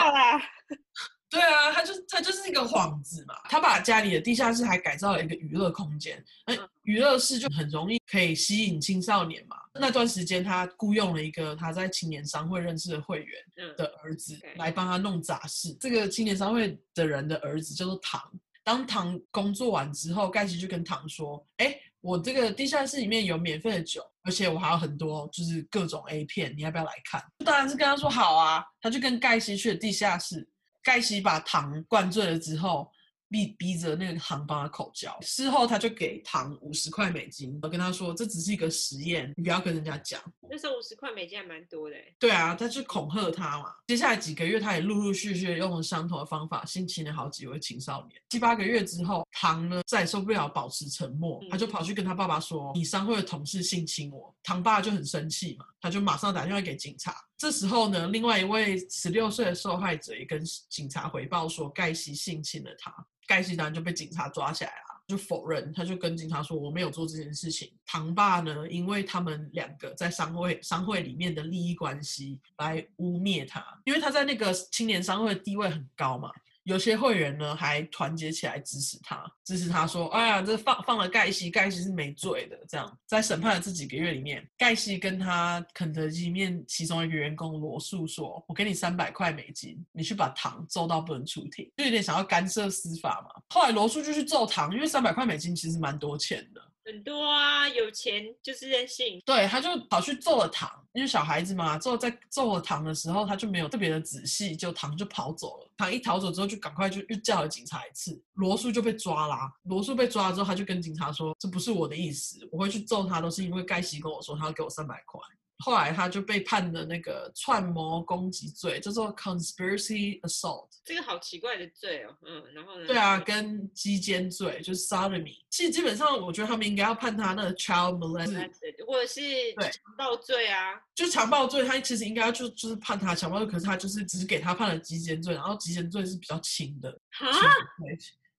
[1.30, 3.34] 对啊，他就他就是一个幌子嘛。
[3.50, 6.54] 他把家里的地下室还改造了一个娱乐空间，那，
[6.84, 9.56] 娱乐室就很容易可以吸引青少年嘛。
[9.74, 13.42] 那段时间，他雇佣了一个他在青年商会认识的会员
[13.76, 15.76] 的儿子来帮他弄杂事。
[15.78, 18.22] 这个青年商会的人的儿子叫做唐。
[18.68, 28.62] 当唐工作完之后，盖西就跟唐说：“哎，我这个地下室里面有免费的酒，而且我还有很多就是各种 A 片，你要不要来看？”当然是跟他说好啊。
[28.82, 30.46] 他就跟盖西去了地下室。
[30.82, 32.92] 盖西把唐灌醉了之后，
[33.30, 35.16] 逼逼着那个糖帮他口交。
[35.20, 40.20] 事后他就给唐五十块美金，我跟他说，这只是一个实验，你不要跟人家讲。
[40.50, 41.96] 那时候五十块美金还蛮多的。
[42.18, 43.72] 对啊，他就恐吓他嘛。
[43.86, 48.20] 接下来几个月，他也陆陆续续用了相同的方法性侵了好几位青少年。
[48.30, 57.14] 七八个月之后，唐呢再也受不了保持沉默，他就跑去跟他爸爸说：“你商会的同事性侵我。”唐爸就很生气嘛，他就马上打电话给警察。
[57.38, 62.92] 这时候呢，另外一位十六岁的受害者也跟警察回报说，盖西性侵了他。
[63.28, 67.70] 盖西当然就被警察抓起来了，就否认，他就跟警察说，我没有做这件事情。
[67.86, 76.32] 唐爸呢，因为他们两个在商会商会里面的利益关系来污蔑他，因为他在那个青年商会地位很高嘛。
[76.68, 93.42] 有些会员呢还团结起来支持他，支持他说：“哎呀，这放放了盖西，盖西是没罪的。”这样，在审判的这几个月里面，盖西跟他肯德基面其中一个员工罗素说：“我给你三百块美金，你去把糖揍到不能出庭。”就有点想要干涉司法嘛。
[93.48, 96.60] 后来罗素就去揍糖，因为三百块美金其实蛮多钱的。
[96.88, 99.20] 很多啊，有钱就是任性。
[99.26, 105.70] 对，他就跑去揍了糖，因为小孩子嘛，揍在揍了糖的时候，他就没有特别的仔细，就糖就跑走了。
[105.76, 109.52] 糖一逃走之后，就赶快就又叫了警察一次，罗素就被抓啦。
[109.64, 115.20] 罗素被抓了之后，他就跟警察说：“这不是我的意思，我会去揍他，都是因为盖西跟我说他要给我三百块。”
[115.58, 120.68] 后来他就被判了那个串谋攻击罪，叫做 conspiracy assault。
[120.84, 122.86] 这个好奇怪的罪哦，嗯，然后呢？
[122.86, 125.36] 对啊，跟鸡奸罪就是 sodomy。
[125.50, 129.20] 其实基本上，我觉得他们应该要判他那个 child molestation，或者是
[129.54, 130.80] 强暴罪啊。
[130.94, 136.90] 就强暴罪，他其实应该就就是判他强暴罪，可是他就是只给他判了鸡奸罪，然后鸡奸罪是比较轻的。
[137.10, 137.30] 哈？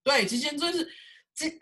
[0.04, 0.90] 对，鸡奸罪是。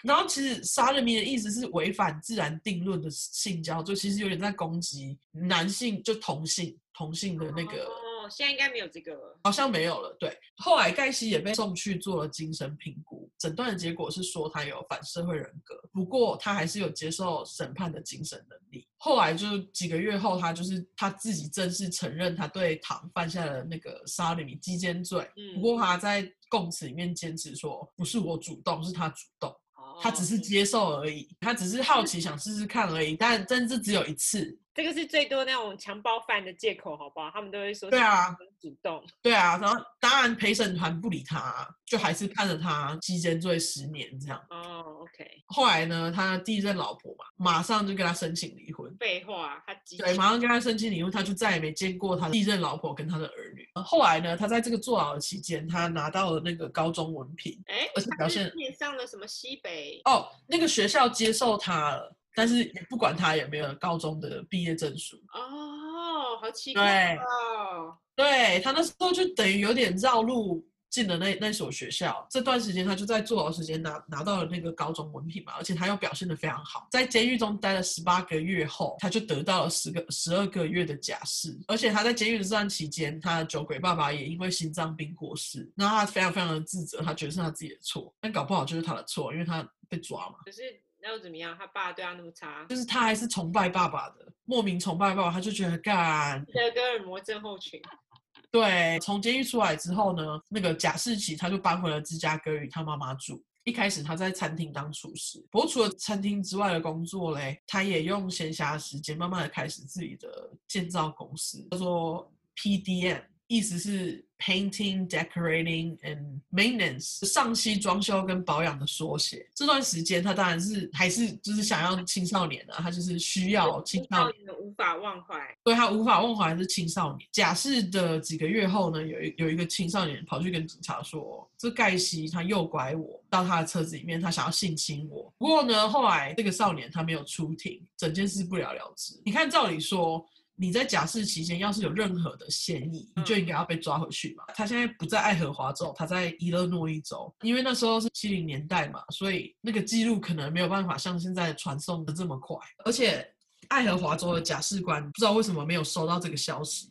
[0.04, 7.84] 然后其实杀人迷的意思是违反自然定论的性交，就其实有点在攻击男性，就同性同性的那个。
[7.84, 10.16] 哦，现在应该没有这个了，好像没有了。
[10.20, 18.88] 对，后来盖西也被送去做了精神评估，诊断的结果是说他有反社会人格，不过他还是有接受审判的精神能力。
[18.98, 25.30] 后来就几个月后，他就是他自己正式承认他对唐犯下了那个杀人迷鸡奸罪。
[25.56, 29.56] 不过他在供词里面坚持说不是我主动，是他主动。
[30.02, 34.58] 他只是接受而已，他只是好奇想试试看而已，但真是只有一次。
[34.78, 37.32] 这个是最多那种强暴犯的借口，好不好？
[37.32, 38.30] 他们都会说，对啊，
[38.62, 39.58] 主动，对啊。
[39.58, 44.40] 然后 当然陪审团不理他，就还是判了他鸡奸罪十年这样。
[44.52, 45.28] 哦，OK。
[45.48, 48.96] 后来呢，他第一任老婆嘛，马上就跟他申请离婚。
[49.00, 53.68] 废话，他对，马上跟他申请离婚，他就再也没见过他第一任老婆跟他的儿女。
[53.84, 62.16] 后来呢，他在这个坐牢的期间，他拿到了那个高中文凭，哎，而且表现上了什么西北哦，那个学校接受他了。
[62.38, 67.98] 但是也不管他有没有高中的毕业证书哦，好奇怪哦。
[68.16, 72.28] 对，对他那时候就等于有点绕路进了那那所学校。
[72.30, 81.58] 这段时间他就在坐牢时间拿拿到了那个高中文凭嘛，而且他又表现的非常好，在监狱中待了十八个月后，他就得到了十个十二个月的假释。
[81.68, 90.36] 而且他在监狱的这段期间，他的酒鬼爸爸也因为心脏病过世，那他非常非常的自责，他觉得是他自己的错，但搞不好就是他的错，因为他被抓嘛。
[90.46, 90.62] 可是。
[91.08, 91.56] 那又怎么样？
[91.58, 96.44] 他爸对他那么差，就是他还是崇拜爸爸的，莫名崇拜爸爸，他就觉得干。
[96.48, 97.82] 德戈尔摩症候群。
[98.52, 103.42] 对，从监狱出来之后呢，那个贾士奇他就搬回了芝加哥与他妈妈住。
[103.64, 113.24] 一开始他在餐厅当厨师，不过除了餐厅之外的工作嘞，他也用闲暇时间慢慢的开始自己的建造公司，叫做 PDM。
[113.48, 119.50] 意思是 painting, decorating and maintenance，上期装修跟保养的缩写。
[119.56, 125.36] 这段时间他当然是还是就是想要青少年啊，他就是需要青少年的无法忘怀。
[125.64, 127.28] 对，他无法忘怀是青少年。
[127.32, 135.34] 假释的几个月后呢，有一有一个青少年跑去跟警察说，这盖西他诱拐我到他的车子里面，他想要性侵我。
[135.38, 139.20] 不过呢，后来这个少年他没有出庭，整件事不了了之。
[139.26, 140.26] 你看，照理说。
[140.60, 144.44] 你在假释期间，要是有任何的嫌疑，你就应该要被抓回去嘛。
[144.56, 152.58] 他现在不在爱荷华州，他在伊勒诺伊州，因为那时候是七零年代嘛，所以那个记录可能没有办法像现在传送的这么快。
[152.84, 153.26] 而且
[153.68, 156.88] 爱荷华州的假释官不知道为什么没有收到这个消息。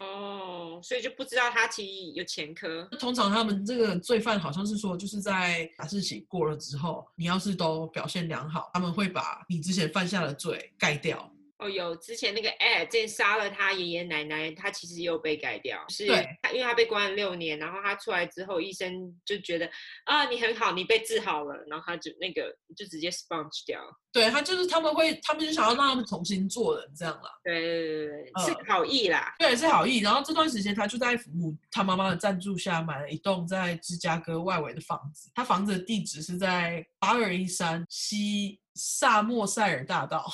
[0.82, 2.86] 所以就不知道他其实有前科。
[3.00, 11.28] 通常他们这个罪犯好像是说，就是在假释期过了之后，你要是都表现良好，他们会把你之前犯下的罪盖掉。
[11.58, 16.06] 哦，有之前那个 Ed 之前杀了他爷爷奶奶，他其实又被改掉，是
[16.42, 18.92] 他，因为他被关了六年，然后他出来之后，医生
[19.24, 19.66] 就觉得
[20.04, 23.80] 啊，你很好，你被治好了，然后他就那个就直接 sponge 掉。
[24.12, 27.30] 对，他就是他们会，他们就想要让他们重新做人这样啦。
[27.42, 29.34] 对对对对，呃、是好意啦。
[29.38, 29.98] 对，是好意。
[30.00, 40.30] 然后这段时间他就在父母他妈妈的赞助下买了一栋在芝加哥外围的房子，他房子的地址是在八二一三西萨默塞尔大道。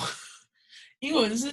[1.02, 1.52] 英文是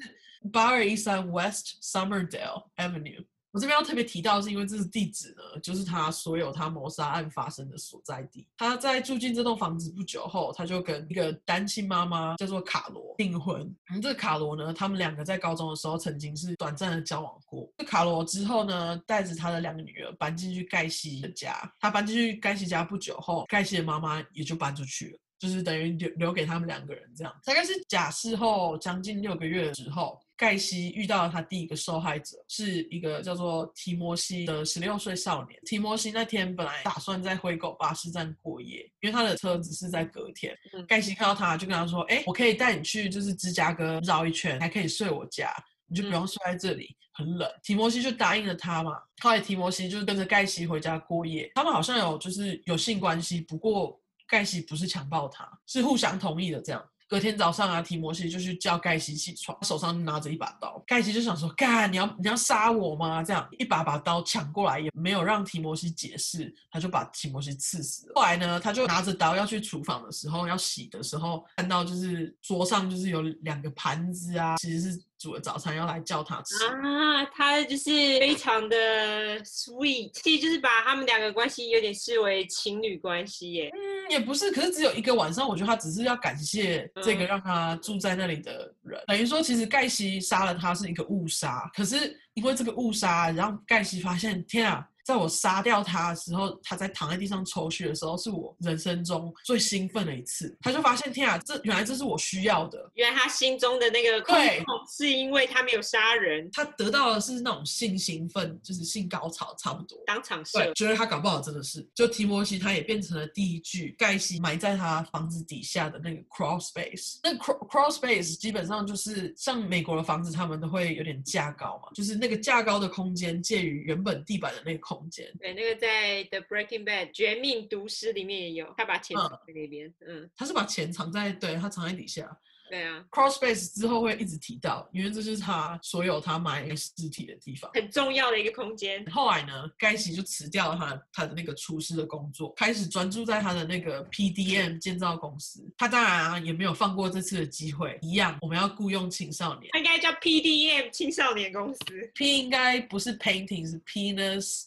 [0.53, 3.25] 八二一三 West Summerdale Avenue。
[3.51, 8.47] 我这边要特别提到，是因为这个地址呢，就是他所有他谋杀案发生的所在地。
[8.57, 13.61] 他在住进这栋房子不久后，他就跟一个单亲妈妈叫做卡罗订婚。
[13.91, 17.67] 嗯，这卡罗呢，他们两个在高中的时候曾经是短暂的交往过。
[17.79, 21.59] 这卡罗之后呢，带着他的两个女儿搬进去盖西的家。
[21.79, 25.19] 他搬进去盖西家不久后，盖西的妈妈也就搬出去了。
[25.39, 35.57] 就是等于留留给他们两个人这样，大概是假释后将近六个月之后，盖西遇到了他第一个受害者，是一个叫做提摩西的十六岁少年。
[35.63, 40.53] 提摩西那天本来打算在灰狗巴士站过夜，因为他的车子是在隔天。
[40.73, 45.49] 嗯、盖西看到他就跟他说：“哎，我可以带你去，就是芝加哥绕一圈，还可以睡我家，
[45.87, 48.91] 你就不用睡在这里，嗯、很冷。”提摩西就答应了他嘛。
[49.21, 53.97] 后来提摩西就是跟着盖西回家过夜，他们好像有就是有性关系，不过。
[54.29, 56.61] 盖西不是强暴他，是互相同意的。
[56.61, 60.81] 这样，隔天早上啊，提摩西就去叫盖西起床，手上拿着一把刀。
[60.85, 68.13] 盖西就想说：“干，你要你要杀我吗？”这样一把把刀抢过来，也没有让提摩西解释，他就把提摩西刺死了。
[68.15, 75.01] 后来呢，他就拿着刀要去厨房的时候，要洗的时候，看到就是桌上就是有两个盘子啊，其实是。
[75.19, 83.69] 煮了早餐要来叫他吃啊，他就是非常的 sweet，其实就是把他们两个关系有点视为情侣关系耶。
[83.73, 94.87] 嗯，也不是，可是只有一个晚上，我觉得他只是要感谢这个让他住在那里的人，嗯、等于说其实盖西杀了他是一个误杀，可是因为这个误杀，然后盖西发现天啊。
[95.01, 100.55] 在我杀掉他的时候，他在躺在地上抽血的时候，是我人生中最兴奋的一次。
[100.61, 102.91] 他就发现，天啊，这原来这是我需要的。
[102.93, 109.97] 原来他心中的那个空洞，是因为他没有杀人，他得到的是那种性兴奋，就是性高潮，差不多。
[110.05, 111.83] 当场射，对，觉得他搞不好真的是。
[111.95, 117.17] 就提摩西，他也变成了第一具盖西埋在他房子底下的那个 crawl space。
[117.23, 125.09] 那 crawl crawl space 基本上就是像美国的房子，他们都会有点架高嘛，就是那个架高的空间介于原本地板的那个空。
[125.09, 132.39] 间对，那个在《The Breaking Bad》绝命毒师里面也有，他把钱藏在那边，嗯，嗯，他是把钱藏在，对，他藏在底下。
[132.69, 139.03] 对啊，Crosspace 之后会一直提到，因为这是他所有他买尸体的地方，很重要的一个空间。
[139.11, 145.67] 后来呢，盖奇就辞掉了他他的那个厨师的工作，开始专注在他的那个 PDM 建造公司。
[145.77, 151.79] 他当然啊也没有放过这次的机会，一样我们要雇佣青少年，他应该叫 PDM 青少年公司。
[152.13, 154.65] P 应该不是 Painting，是 Penis。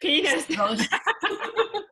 [0.00, 0.46] Penis，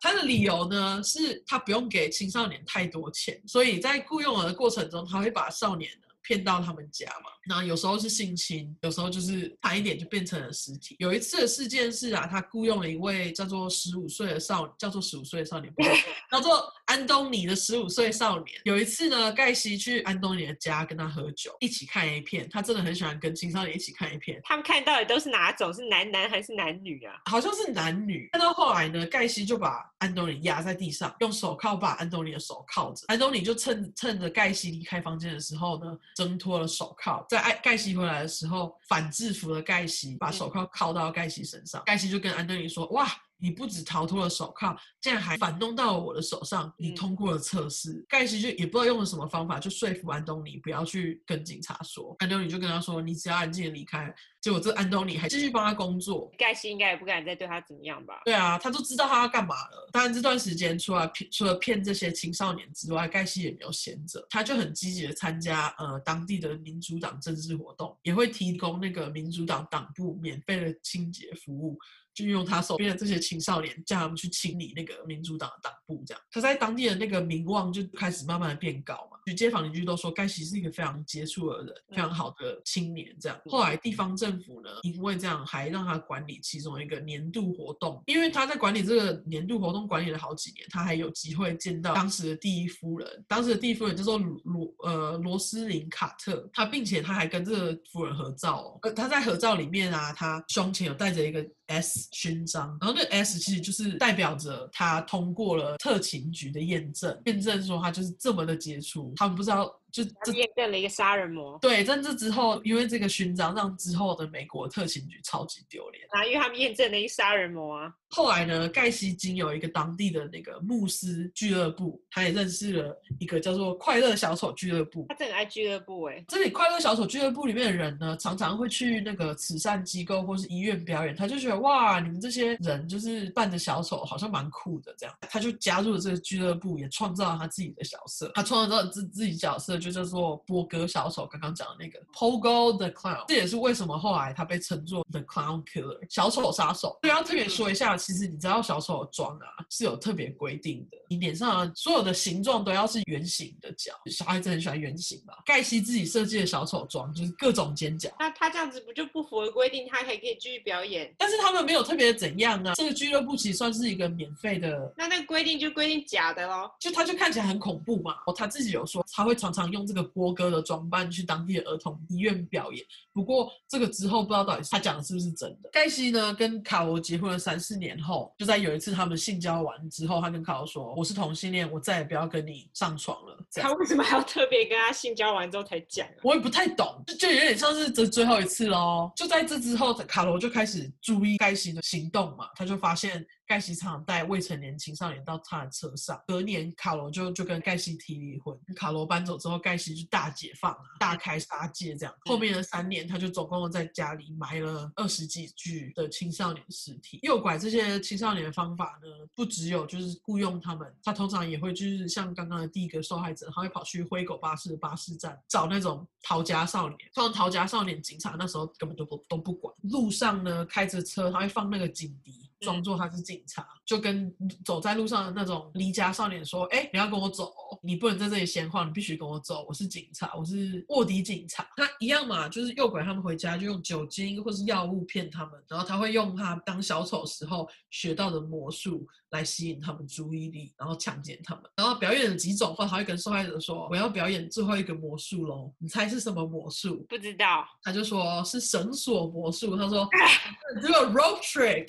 [0.01, 5.91] 他的理由呢是他不用给青少年太多钱，所以在雇佣我的过程中，他会把少年
[6.29, 7.31] 骗到他们家嘛。
[7.49, 10.95] 那有时候是性侵，有时候就是惨一点就变成了尸体。
[10.99, 15.83] 有一次的事件是啊，他雇佣了一位叫做十五岁的少，叫做十五岁的少年，不
[16.31, 18.61] 叫做安东尼的十五岁少年。
[18.65, 22.47] 有一次呢，盖西去安东尼的家跟他喝酒，一起看 A 片。
[22.51, 24.39] 他真的很喜欢跟青少年一起看 A 片。
[24.45, 25.73] 他们看到的都是哪种？
[25.73, 27.15] 是男男还是男女啊？
[27.31, 28.29] 好像是男女。
[28.33, 33.05] 看到后来呢，盖西就把安东尼压在地上，用手铐把安东尼的手铐着。
[33.09, 41.81] 安东尼就趁趁着盖西离开房间的时候呢，挣脱了手铐，在艾盖西回来的时候，反制服了盖西，把手铐铐到盖西身上。
[41.87, 43.09] 盖西就跟安东尼说：“哇。”
[43.41, 46.75] 你不止逃脱了手铐，竟然还反弄到了我的手上。
[46.77, 52.17] 你通过了测试，盖西就也不知道用了什么方法，就说服安东尼不要去跟警察说。
[52.19, 54.13] 安东尼就跟他说：“你只要安静离开。”
[54.49, 56.33] 结果这安东尼还继续帮他工作。
[56.39, 58.23] 盖西应该也不敢再对他怎么样吧？
[58.25, 59.91] 对啊，他都知道他要干嘛了。
[59.93, 71.79] 当然这段时间除了骗除了骗这些青少年之外，盖西也没有闲着，他就很积极的参加呃当地的民主党政治活动，也会提供那个民主党党部免费的清洁服务。
[72.15, 79.18] 就用他手边的这些青少年，叫他们去清理那个民主党的党部，这样他在当地的那个名望就开始慢慢的变高嘛。
[79.29, 83.17] 就街坊邻居都说盖西是一个非常杰出的人，非常好的青年。
[83.21, 83.37] 这样。
[83.47, 109.73] 后来地方政政府呢，因为这样还让他管理其中一个年度活动，因为他在管理这个年度活动管理了好几年，他还有机会见到当时的第一夫人，当时的第一夫人叫做罗呃罗斯林卡特，他并且他还跟这个夫人合照哦，呃他在合照里面啊，他胸前有带着一个 S 勋章，然后那 S 其实就是代表着他通过了特勤局的验证，验证说他就是这么的杰出，他们不知道。
[109.91, 111.59] 就这验证了一个杀人魔。
[111.61, 117.93] 对，但这之后，因为这个勋章让之后的美国特勤局超级丢脸啊，因为他们验证了一个杀人魔啊。
[118.11, 125.05] 后来呢，盖西经有一个当地的那个牧师俱乐部，他也认识了一个叫做快乐小丑俱乐部。
[125.09, 126.25] 他真的爱俱乐部哎、欸。
[126.29, 138.31] 这里快乐小丑俱乐部里面的人呢，常常会去那个慈善机构或是医院表演，他就觉得哇，你们这些人就是扮着小丑，好像蛮酷的这样，他就加入了这个俱乐部，也创造了他自己的角色。
[138.35, 139.78] 他创造了自自己角色。
[139.79, 146.99] 就叫做波哥小丑，刚刚讲的那个 Pogo the Clown，这也是为什么后来他被称作 The Clown Killer 小丑杀手。
[147.03, 155.35] 对，要特别说一下，其实你知道小丑的妆啊是有特别规定的，你脸上啊所有的形状都要是圆形的角，小孩子很喜欢圆形嘛？
[155.45, 159.87] 盖西自己设计的小丑妆就是各种尖角，那他这样子不就不符合规定？
[159.89, 161.15] 他还可以继续表演？
[161.19, 162.75] 但是他们没有特别怎样啊。
[162.75, 166.71] 这个俱乐部其实算是一个免费的，那那规定就规定假的喽？
[166.79, 168.17] 就他就看起来很恐怖嘛。
[168.27, 175.69] 哦，他自己有说他会常常用这个波哥的装扮去当地的儿童医院表演，不过这个之后不知道到底他讲的是不是真的。
[175.71, 186.07] 盖西呢跟卡罗结婚了三四年后，就在有一次他们性交完之后，他跟卡罗说：“我是同性恋，我再也不要跟你上床了。”他为什么还要特别跟他性交完之后才讲？
[186.23, 189.11] 我也不太懂，就就有点像是这最后一次喽。
[189.17, 193.27] 就在这之后，卡罗就开始注意盖西的行动嘛，他就发现。
[193.49, 196.23] 盖西常带未成年青少年到他的车上。
[196.27, 198.55] 隔年，卡罗就就跟盖西提离婚。
[198.77, 201.97] 卡罗搬走之后，盖西就大解放，大开杀戒。
[201.97, 207.19] 这样，后面的三年，他就总共在家里埋了二十几具的青少年尸体。
[207.23, 216.99] 诱拐这些青少年的方法呢，不只有就是雇佣他们，他通常也会就是像刚刚的第一个受害者，他会跑去灰狗巴士的巴士站找那种逃家少年。
[217.15, 219.75] 通常逃家少年，警察那时候根本都不都不管。
[219.85, 222.48] 路上呢，开着车，他会放那个警笛。
[222.61, 224.35] 装作他是警察，就跟
[224.65, 227.53] 走在路上的那种离家少年说：“哎，你要跟我走，
[227.83, 229.65] 你不能在这里闲晃，你必须跟我走。
[229.69, 241.65] 我是警察，我是卧底警察。”他一样嘛，就是诱拐他们回家，就用酒精或是药物骗他们，然后他会用他当小丑时候学到的魔术来吸引他们注意力，然后强奸他们。
[241.77, 247.65] 然后表演了几种后，他会跟受害者说：“我要表演最后一个魔术喽，你猜是什么魔术？”不知道。
[247.83, 249.77] 他就说是绳索魔术。
[249.77, 250.09] 他说
[250.83, 251.89] ：“这个 rope trick。”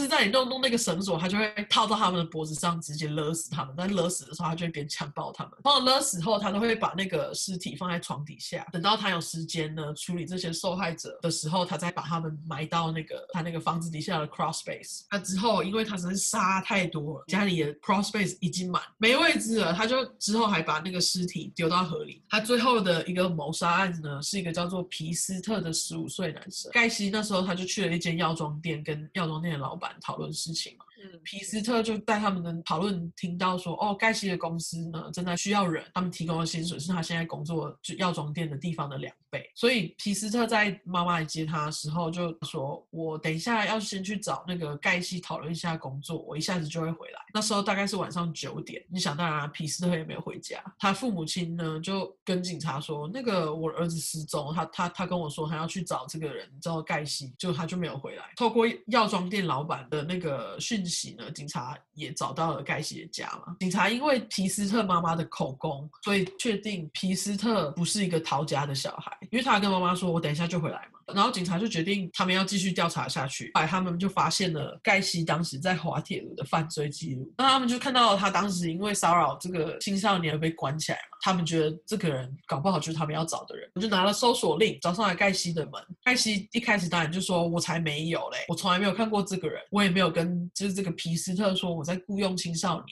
[0.00, 3.74] 是在你弄弄那个绳索，他就会套到他们的脖子上，直接勒死他们。
[3.76, 5.52] 但勒死的时候，他就会边强暴他们。
[5.64, 15.02] 然后勒死后，他都会把那个尸体放在床底下，等到他有时间呢，处理这些受害者的时候，他再把他们埋到那个他那个房子底下的 cross space。
[15.10, 22.22] 那之后，因为他实在是杀太多了，家里的 cross space 已经满，没位置了，他就之后还把那个尸体丢到河里。
[22.28, 26.70] 他最后的一个谋杀案子呢，是一个叫做皮斯特的十五岁男生。
[26.72, 30.84] 盖西那时候他就去了一间药妆店，跟药妆店的老板讨论事情嘛。
[31.24, 47.20] 皮斯特就在他们的讨论听到说，哦，盖西的公司呢正在需要人，他们提供的薪水是他现在工作就药妆店的地方的两倍，所以皮斯特在妈妈来接他的时候就说，我等一下要先去找那个盖西讨论一下工作，我一下子就会回来。
[47.32, 58.24] 那时候大概是晚上九点，你想当然，皮斯特也没有回家，他父母亲呢就跟警察说，那个我儿子失踪，他他他跟我说他要去找这个人叫盖西，就他就没有回来。
[58.36, 63.56] 透过药妆店老板的那个讯息呢，警察也找到了盖西的家嘛。
[63.60, 73.50] 警察因为皮斯特妈妈的口供，所以确定皮斯特不是一个逃家的小孩，因为他跟妈妈说：“我等一下就回来嘛。”然后警察就决定他们要继续调查下去。
[73.54, 77.32] 后来他们就发现了盖西当时在滑铁卢的犯罪记录。
[77.38, 81.18] 那他们就看到了他当时因为骚扰这个青少年而被关起来嘛。
[81.22, 83.70] 他们觉得这个人搞不好就是他们要找的人。
[83.74, 85.72] 我就拿了搜索令找上来盖西的门。
[86.02, 92.86] 盖西一开始当然就说：“我才没有嘞，我从来没有看过这个人，我也没有跟就是这个皮斯特说我在雇佣青少年”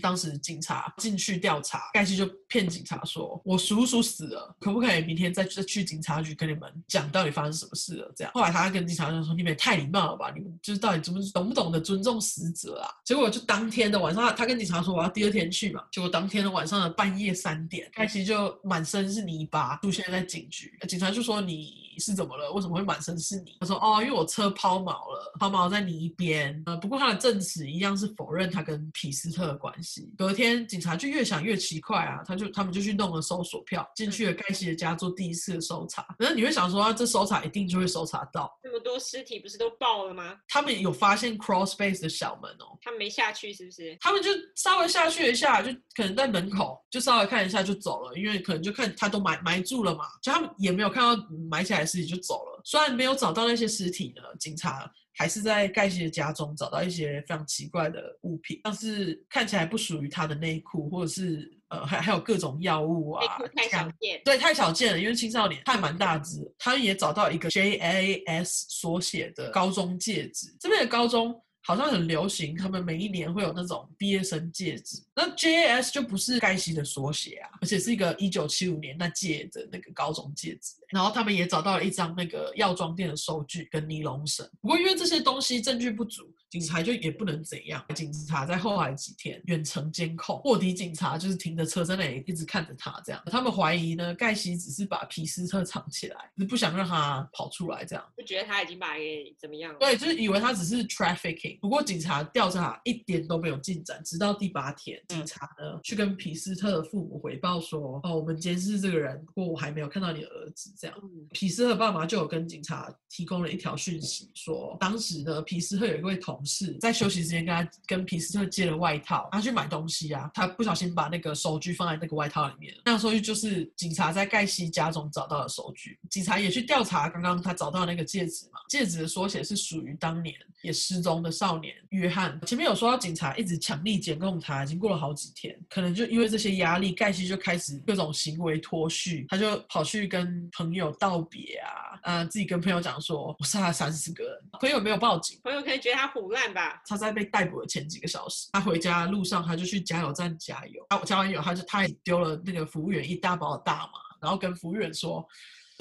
[0.00, 10.32] 当时警察进去调查，盖西就骗警察说：“我叔叔死了，可不可以明天再再去警察局跟你们讲到底发生什么事了？”这样，后来他跟警察就说：“你们也太礼貌了吧？
[10.34, 22.52] 你们就是到底怎么懂不懂得尊重死者啊？”结果就当天的晚上，他跟警察说：“我要第二天去嘛。”结果当天的晚上的半夜三点，盖西就满身是泥巴出现在警局，警察就说：“你是怎么了？
[22.52, 30.12] 为什么会满身是泥？”他说：“哦，因为我车抛锚了，抛锚在泥边。”呃，不过他的证词一样是否认他跟皮斯特的关系。
[30.16, 36.06] 隔天警察就越想越奇怪啊，他就他们就去弄了搜索票，进去了盖西的家做第一次的搜查。
[36.18, 40.36] 然后、你会想说，啊，这搜查一定就会搜查到那么多尸体，不是都爆了吗？
[40.48, 43.96] 他们有发现 cross space 的小门哦，他们没下去是不是？
[44.00, 52.60] 他们就稍微下去一下，就可能在门口就稍微看一下就走了，因为可能就看他都埋埋住了嘛，就他们也没有看到埋起来的尸体就走了。
[52.64, 54.90] 虽然没有找到那些尸体呢，警察。
[55.14, 63.38] 还是在盖西的家中找到一些非常奇怪的物品，像是看起来不属于他的内裤，或者是呃，还还有各种药物啊。
[63.54, 64.20] 太少见。
[64.24, 66.40] 对，太少见了，因为青少年他还蛮大只。
[66.58, 71.40] 他也找到一个 JAS 缩写的高中戒指，这边的高中。
[71.64, 75.00] 好像很流行，他们每一年会有那种毕业生戒指。
[75.14, 80.72] 那 JAS 就不是盖西的缩写啊，而且是一个一九七五年那届的那个高中戒指。
[80.92, 84.48] 然后他们也找到了一张那个药妆店的收据跟尼龙绳。
[84.60, 86.32] 不过因为这些东西证据不足。
[86.52, 87.82] 警察就也不能怎样。
[87.94, 93.22] 警察在后来几天远程监控，卧底警察就是停着车在那里一直看着他，这样。
[93.24, 98.04] 他们怀疑呢，盖西只是把皮斯特藏起来，是不想让他跑出来，这样。
[98.18, 99.78] 就觉得他已经把他给怎么样了？
[99.78, 101.58] 对，就是以为他只是 trafficking。
[101.58, 110.96] 不过警察调查一点都没有进展，直到第八天，警察呢去跟皮斯特的父母回报说：“哦，我们监视这个人，不过我还没有看到你的儿子。”这样，
[111.32, 116.40] 皮斯赫爸妈就有跟警察提供了一条讯息，说当时呢，皮斯赫有一位同。
[116.44, 122.74] 事在休息时间跟他跟皮斯特借了外套，他去买东西啊，他不小心把那个收据放在那个外套里面。
[122.84, 125.96] 那个收据就是警察在盖西家中找到的收据。
[126.10, 132.40] 警察也去调查刚刚他找到的那个戒指嘛，戒指的缩写是属于当年也失踪的少年约翰。
[132.44, 146.82] 前面有说到警察一直强力检控他，已经过了好几天，可能就因为这些压力，盖西就开始各种行为脱序，他就跑去跟朋友道别啊，呃，自己跟朋友讲说，我杀了三十个人，朋友没有报警，朋友可能觉得他胡乱吧。
[146.86, 150.84] 他在被逮捕的前几个小时，他回家路上，他就去加油站加油。
[150.90, 155.26] 他加完油，他就他也丢了那个服务员一大包的大麻，然后跟服务员说：“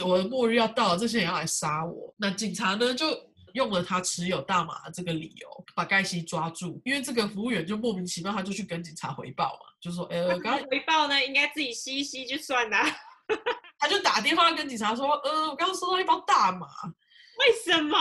[0.03, 3.05] 我的末日要到了，这些人要来杀我。”那警察呢，就
[3.53, 6.81] 用了他持有大麻的这个理由，把盖西抓住。
[6.85, 12.77] 因为这个服务员就莫名其妙，他就去跟警察回报嘛，就说：“呃，刚回报呢，应该自己吸一吸就算了。”
[13.79, 16.67] 他就打电话跟警察说：“呃，我刚刚收到一包大麻。”
[17.41, 17.97] 为什么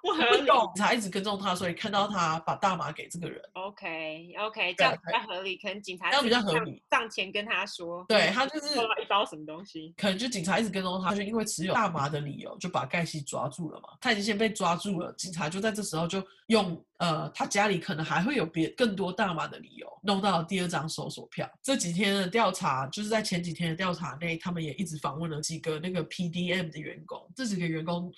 [0.00, 0.46] 不合理？
[0.46, 3.42] 警察一直跟踪他，所以看到他把大麻给这个人。
[3.54, 5.56] OK OK，这样比较合理。
[5.56, 9.92] 可能警察这样比较合理，上前跟他说，对他就是一包什么东西。
[9.96, 13.88] 可能就警察一直跟踪他，就因为持有大麻的理由，就把盖西抓住了嘛。
[14.00, 21.50] 他已经先被抓住了，警察就在这时候就用呃，他家里可能还会有别更多大麻的理由，弄到了第二张搜索票。
[21.60, 28.12] 这几天的调查，就是在前几天的调查内，他们也一直访问了几个那个 PDM 的员工，这几个员工。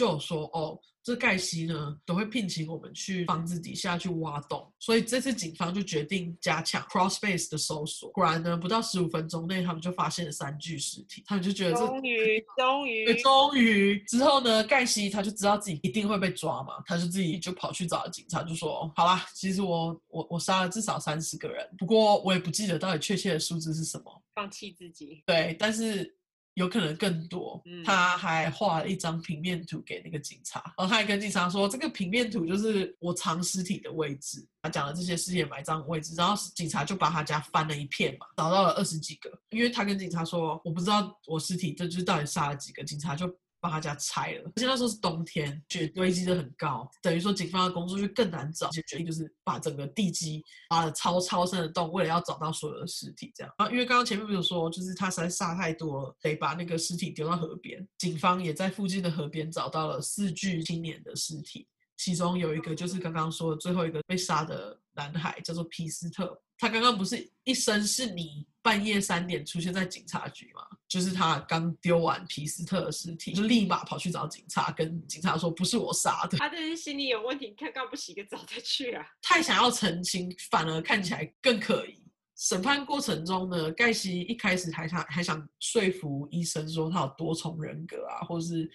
[0.00, 8.10] 就有说哦，这盖西呢都会聘请我们去房子底下去挖洞，所以这次警方就决定加强 cross space 的搜索。
[8.12, 11.22] 果然呢，不到十五分钟内，他们就发现了三具尸体。
[11.26, 24.22] 他们就觉得这终于终于终于之后呢，盖西他就知道自己一定会被抓嘛，他就自己就跑去找了警察，就说：好啦，其实我我我杀了至少三十个人，不过我也不记得到底确切的数字是什么。
[24.34, 25.22] 放弃自己。
[25.26, 26.16] 对，但是。
[26.60, 43.26] 有可能更多，他还画了一张平面图给那个警察，然后他还跟警察说，这个平面图就是我藏尸体的位置，他讲了这些尸体埋葬的位置，然后警察就把他家翻了一片嘛，找到了二十几个，因为他跟警察说，我不知道我尸体这就是到底杀了几个，警察就。
[43.60, 48.68] 把他家拆了，而且那时候是冬天，雪堆积的很高，等于说警方的工作就更难找。
[48.70, 53.30] 就决定就是把整个地基挖了超超深的洞，为了要找到所有的尸体。
[53.34, 57.86] 这样啊，因为刚刚前面不是说，就是他实在杀太多了，得把那个尸体丢到河边。
[57.98, 66.40] 警方也在附近的河边找到了四具青年的尸体，其中有一个就是刚刚说的最后一个被杀的男孩，叫做皮斯特。
[66.60, 70.60] 他刚刚不是一身是你，半夜三点出现在警察局吗？
[70.86, 76.36] 就是他刚丢完皮斯特的尸体，就立马跑去找警察，跟警察说不是我杀的。
[76.36, 79.02] 他这是心理有问题，看刚不洗个澡再去啊？
[79.22, 81.98] 太想要澄清，反而看起来更可疑。
[82.36, 88.70] 审判过程中呢，盖西一开始还想还想说服医生说他有多重人格啊，或是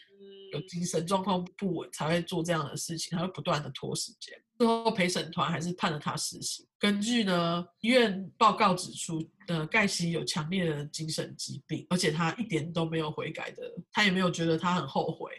[0.53, 4.35] 有精神状况不稳才会做这样的事情，他会不断的拖时间。
[4.57, 6.65] 最后陪审团还是判了他死刑。
[6.80, 15.32] 根据呢医院报告指出，呃，盖西有强烈的精神疾病，而且他一点都没有悔改的，他也没有觉得他很后悔，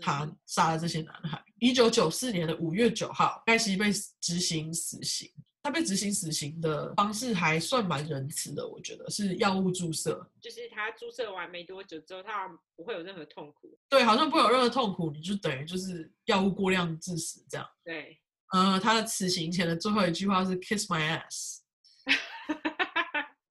[0.00, 1.42] 他杀了这些男孩。
[1.58, 3.90] 一九九四年的五月九号，盖西被
[4.20, 5.30] 执行死刑。
[5.62, 13.76] 他被执行死刑的方式还算蛮仁慈的，我觉得是药物注射，就是他注射完没多久之后，他不会有任何痛苦。
[13.88, 17.66] 对，好像不会有任何痛苦，你就等于就是药物过量致死这样。
[17.84, 18.16] 对。
[18.52, 21.58] 呃，他的此行前的最后一句话是 “kiss my ass”，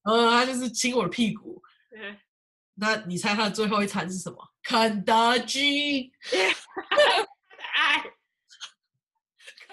[0.03, 1.61] 嗯， 他就是亲我的屁股。
[1.95, 2.17] 嗯，
[2.75, 4.37] 那你猜他的最后一餐是什么？
[4.63, 6.11] 肯德基。
[7.75, 8.03] 爱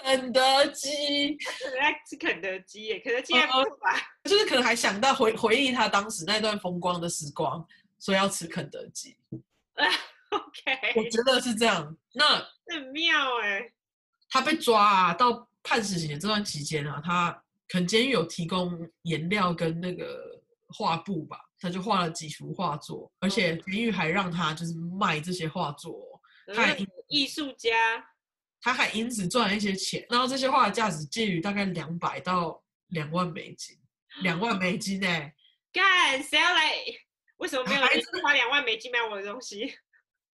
[0.02, 1.38] 肯德基。
[1.80, 3.96] 爱吃肯德基耶，肯德基还不错吧？
[4.24, 7.64] 就是可能还想到回回忆他当时那段风光的时光，
[8.00, 9.16] 所以要吃肯德基。
[10.30, 11.96] OK，我觉得是这样。
[12.14, 12.36] 那
[12.66, 13.72] 很妙哎。
[14.32, 17.30] 他被抓啊，到判死刑的这段期间啊，他
[17.68, 26.78] 可能监狱有提供颜料跟那个画布吧，他就画了几幅画作，而且监狱还让他就是卖这些画作，他还
[27.08, 28.02] 艺术家，
[28.62, 30.06] 他还因此赚了一些钱。
[30.08, 33.78] 然后这些画的价值介于大概两百到两万美金，
[34.24, 35.34] 两万美金哎，
[35.70, 36.72] 干谁要来？
[37.36, 39.74] 为什么没有人花两万美金买我的东西？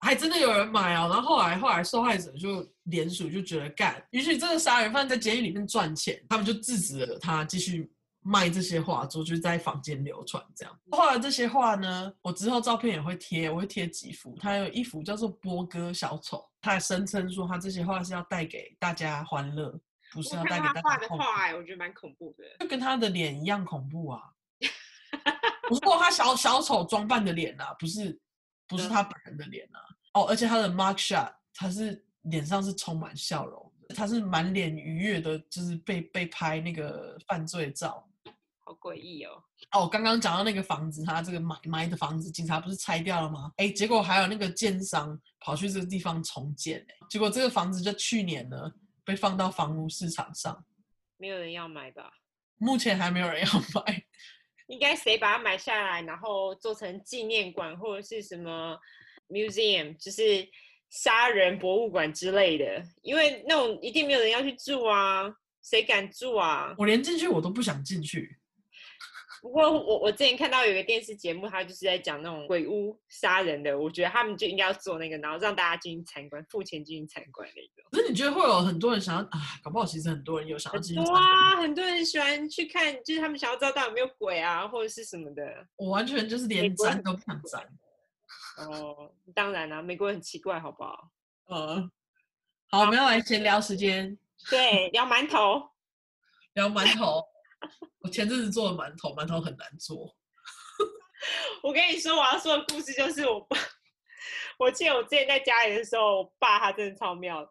[0.01, 10.79] 还真的有人买哦，然后后来后来受害者就联署，就觉得干，也许这个杀人犯在监狱里面赚钱，他们就制止了他继续卖这些画作，就是在坊间流传这样。
[10.93, 14.37] 画的这些画呢，我之后照片也会贴，我会贴几幅。
[14.41, 19.77] 他有一幅叫做波哥小丑，他还声称说他这些画是要带给大家欢乐，
[20.13, 24.23] 不是要带给大家画的画，哎，我觉得蛮恐怖的，就跟他的脸一样恐怖啊。
[25.69, 28.17] 不过他小小丑装扮的脸啊，不是。
[28.69, 29.81] 不是他本人的脸啊，
[30.15, 38.07] 哦，而且他的 mark shot，他是脸上是充满笑容的，他是满脸愉悦的，就是被被拍那个犯罪照，
[38.65, 39.43] 好诡异哦。
[39.73, 43.53] 哦，刚刚讲到那个房子，他这个买买的房子，警察不是拆掉了吗？
[43.57, 48.71] 哎，结果还有那个建商跑去这个地方重建，哎，结果这个房子就去年呢
[49.05, 50.65] 被放到房屋市场上，
[51.17, 52.13] 没有人要买吧？
[52.59, 54.05] 目前还没有人要买。
[54.69, 58.79] 应该谁把它买下来，然后做成纪念馆或者是什么
[59.29, 60.49] museum，就是
[60.89, 62.83] 杀人博物馆之类的。
[63.03, 65.25] 因为那种一定没有人要去住啊，
[65.63, 66.75] 谁敢住啊？
[66.79, 68.38] 我连进去我都不想进去。
[69.41, 77.89] 不过我我之前看到有一个电视节目，他就是在讲那种鬼屋杀人的，我觉得他们就应该要做那个，然后让大家进行参观，付钱进行参观那个。
[77.91, 79.39] 可是你觉得会有很多人想要啊？
[79.63, 81.11] 搞不好其实很多人有想要进去。
[81.11, 85.67] 哇，很多人喜欢去看，就是他们想要知道到底有没有鬼啊，或者是什么的。
[85.77, 87.67] 我完全就是连沾都不想沾。
[88.67, 91.11] 哦，当然啦、啊，美国人很奇怪，好不好？
[91.49, 91.91] 嗯，
[92.71, 94.19] 好，我们要来闲聊时间。
[94.51, 95.71] 对，聊馒头，
[96.55, 97.23] 聊馒头。
[98.01, 100.17] 我前阵子做的馒头，馒头很难做。
[101.63, 103.57] 我跟你说，我要说的故事就是我爸。
[104.59, 107.49] 我记得我之前在家里的时候，我爸他真的超妙。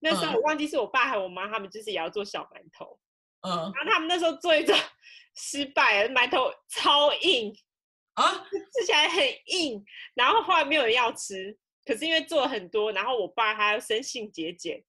[0.00, 2.98] 那时候我忘记是我爸还是我妈，他们就是也要做小馒头。
[3.42, 3.50] 嗯。
[3.74, 4.74] 然后他们那时候做一做
[5.36, 7.54] 失败了，馒头超硬
[8.14, 8.44] 啊，
[8.78, 9.84] 吃起来很硬。
[10.14, 14.82] 然后后来没有人要吃，可是因为做了很多，然后我爸他要生性节俭。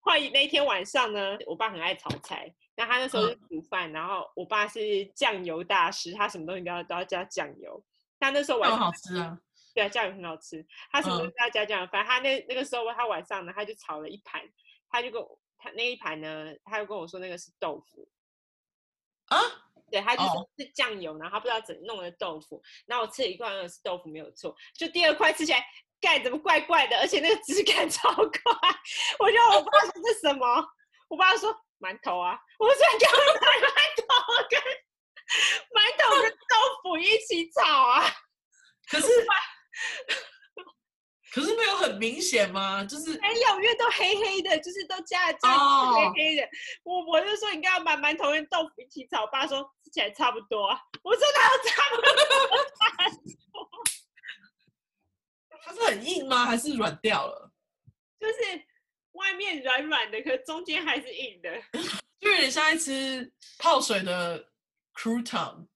[0.00, 2.54] 后来那一天晚上呢，我爸很爱炒菜。
[2.74, 7.84] 那他那时候是煮饭，嗯，然后我爸是酱油大师，他什么东西都要都要加酱油。
[8.18, 9.38] 他那时候晚上好吃啊，
[9.74, 10.64] 对啊，酱油很好吃。
[10.90, 14.40] 他什么都要加酱油，反正他那那个时候他晚上呢，他就炒了一盘，
[14.88, 18.08] 他就跟我他那一盘呢，他就跟我说那个是豆腐
[19.26, 19.38] 啊，
[19.90, 22.62] 对，他就说是酱油，然后他不知道怎弄的豆腐。
[22.86, 25.62] 然后我吃了一块，那个是豆腐没有错，就第二块吃起来
[26.00, 28.30] 盖怎么怪怪的，而且那个质感 超怪。
[29.18, 30.64] 我就我爸说这是什么？
[31.08, 31.54] 我爸说。
[31.82, 32.38] 馒头啊！
[32.58, 33.68] 我说你干嘛买馒
[33.98, 34.04] 头
[34.48, 34.54] 跟
[35.74, 37.92] 馒头跟 豆腐一起炒啊？
[38.88, 39.06] 可是，
[41.34, 42.84] 可是没有很明显吗？
[42.84, 45.58] 就是没有，因为都黑黑的，就是都加了酱油，
[46.14, 46.48] 黑黑的。
[46.84, 49.22] 我我就说你干嘛买馒头跟豆腐一起炒？
[49.22, 50.80] 我爸说吃起来差不多啊。
[51.02, 52.12] 我说哪有差不多？
[55.64, 56.44] 它是很硬吗？
[56.44, 57.50] 还是软掉了？
[58.20, 58.34] 就是。
[59.12, 61.50] 外面软软的， 可是中间还是硬的，
[62.20, 64.48] 就有点像在吃泡水的
[64.94, 65.66] crouton。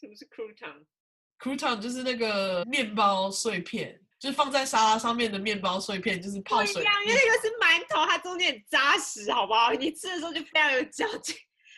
[0.00, 6.74] 什么是 crouton？crouton 就是那个面包碎片，就是放在沙拉上面的面包碎片，就是泡水。
[6.74, 9.72] 不一样，因为那个是馒头，它中间很扎实，好不好？
[9.72, 11.34] 你吃的时候就非常有嚼劲，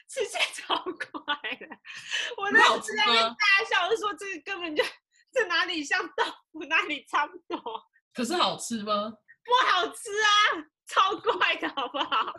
[0.09, 1.67] 吃起来超快的。
[2.37, 3.37] 我那时在那大
[3.71, 4.85] 笑，就说这个根本就
[5.33, 7.83] 这哪里像豆腐，哪里差不多。
[8.13, 9.15] 可是好吃吗？
[9.43, 10.29] 不好吃啊！
[10.91, 12.35] 超怪的好不好？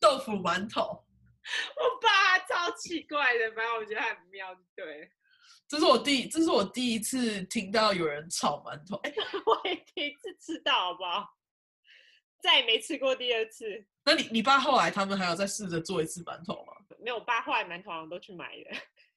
[0.00, 1.04] 豆腐馒头，
[1.76, 5.12] 我爸超奇怪的，反正我觉得很妙，对。
[5.68, 9.12] 这是我第，这是我第一次听到有人炒馒头，哎，
[9.46, 11.36] 我也第一次吃到，好不好？
[12.42, 13.86] 再也没吃过第二次。
[14.04, 16.72] 那你，你爸后来他们还有再试着做一次馒头吗？
[16.98, 18.70] 没有，我爸后来馒头好像都去买了。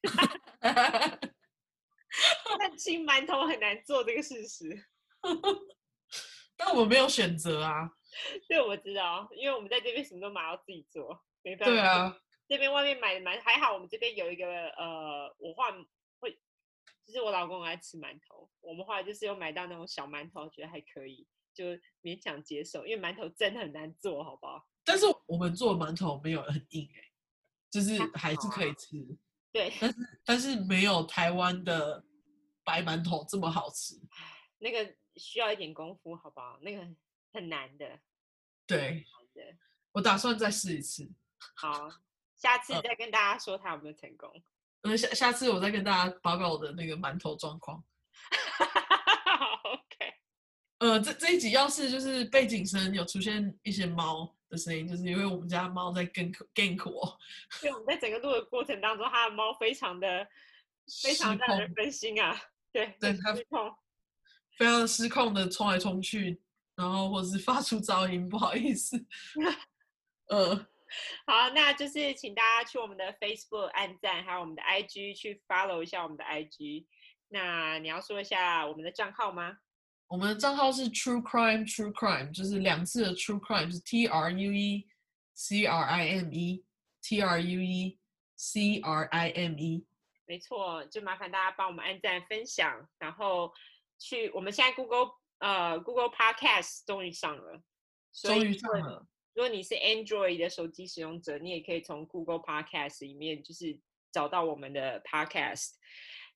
[2.60, 4.86] 但清馒头很难做，这个事实。
[6.58, 7.90] 但我们没有选择啊！
[8.48, 11.76] 对，我知道，因为我们在这边什么都买，要自己做，没办法。
[11.76, 12.18] 对啊，
[12.48, 15.74] 这边外面买的蛮还好，我们这边有一个呃，我换
[16.20, 16.32] 会，
[17.06, 21.66] 就是我老公爱吃馒头，我们后来就是有买到那种小馒头，觉得还可以，就
[22.02, 24.66] 勉强接受，因为馒头真的很难做，好不好？
[24.86, 27.12] 但是我们做馒头没有很硬哎、欸，
[27.72, 28.98] 就是还是可以吃。
[29.00, 29.18] 啊、
[29.52, 32.06] 对，但是但是没有台湾的
[32.64, 33.96] 白馒头这么好吃。
[34.60, 36.58] 那个需要一点功夫，好不好？
[36.62, 36.88] 那个
[37.34, 38.00] 很难的。
[38.68, 39.06] 对，
[39.92, 41.10] 我打算再试一次。
[41.56, 41.90] 好，
[42.36, 44.32] 下次再跟大家说他有没有成功。
[44.82, 47.84] 嗯，下下次我再跟大家报告我的那个馒头状况。
[49.64, 50.14] OK。
[50.80, 57.18] 呃，这这一集要是就是背景声有出现一些猫的声音，就是因为我们家猫在 gank gank 我。
[57.52, 60.28] 所以我们在整个录的过程当中，它的猫非常的
[61.04, 62.40] 非常让人分心啊。
[62.72, 63.34] 对，对它
[64.58, 66.42] 非常失控的冲来冲去。
[66.76, 68.98] 然后或者是发出噪音，不好意思。
[70.28, 70.54] 呃，
[71.26, 76.86] 好，那就是请大家去我们的 Facebook 按赞，还有我们的 IG 去 follow 一下我们的 IG。
[77.30, 79.58] 那你要说一下我们的账号吗？
[80.08, 84.86] 我们的账号是 True Crime True Crime，就是两次的 True Crime，是 T R U E
[85.34, 86.66] C R I M E
[87.02, 87.98] T R U E
[88.36, 89.86] C R I M E。
[90.28, 93.54] 没错，就麻烦大家帮我们按赞分享，然后
[94.08, 95.12] 去我们现在 Google。
[95.40, 97.62] 呃，Google Podcast 终于上了，
[98.14, 99.06] 终于上了。
[99.34, 103.78] 如果你是 Android 的手机使用者，你也可以从 Google Podcast 里面就是
[104.14, 105.72] 找到我们的 Podcast。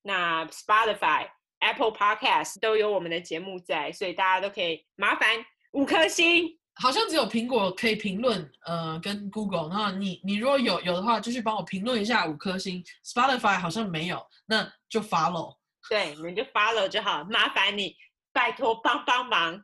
[0.02, 1.30] 那 Spotify、
[1.60, 5.30] Apple Podcast 都有我们的节目在，所以大家都可以麻烦
[5.72, 6.60] 五颗星。
[6.76, 9.70] 好像只有苹果可以评论，呃，跟 Google。
[9.70, 12.84] 那你你如果有有的话，就去帮我评论一下五颗星。
[13.06, 15.56] Spotify 好像没有，那就 Follow。
[15.90, 17.96] 对，你们就 Follow 就好，麻烦你。
[18.32, 19.60] 拜托帮帮忙，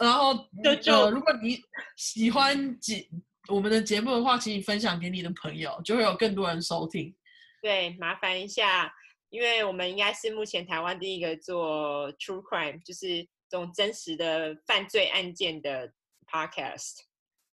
[0.00, 0.34] 然后
[0.64, 1.60] 就 就、呃、如果你
[1.94, 3.06] 喜欢节
[3.48, 7.14] 我们的节目的话，请你分享给你的朋友，就会有更多人收听。
[7.60, 8.90] 对，麻烦一下，
[9.28, 15.92] 因为我们应该是目前台湾第一个做 true crime，就是这种真实的犯罪案件的
[16.26, 17.00] podcast。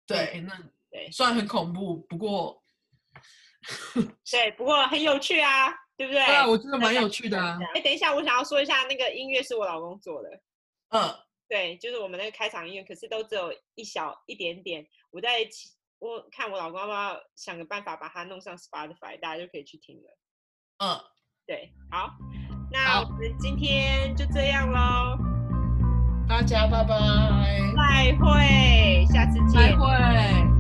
[0.07, 0.55] 对，那
[0.91, 2.63] 对，虽然很恐怖，不过
[4.31, 5.75] 对，不过很有趣啊。
[5.97, 6.25] 对不对？
[6.25, 7.59] 对啊，我觉得蛮有趣的啊。
[7.75, 10.29] 哎，等一下，我想要说一下，那个音乐是我老公做的。
[10.91, 11.15] 嗯，
[11.49, 14.87] 对，就是我们那个开场音乐，可是都只有一小一点点。
[15.11, 15.49] 我在
[15.99, 20.19] 我看我老公要不要想个办法把它弄上 Spotify，大家就可以去听了。
[20.85, 21.01] 嗯，
[21.47, 22.11] 对，好，
[22.71, 25.17] 那我们今天就这样喽。
[26.29, 26.97] 大家拜拜，
[27.77, 30.56] 再会，下次见，再会。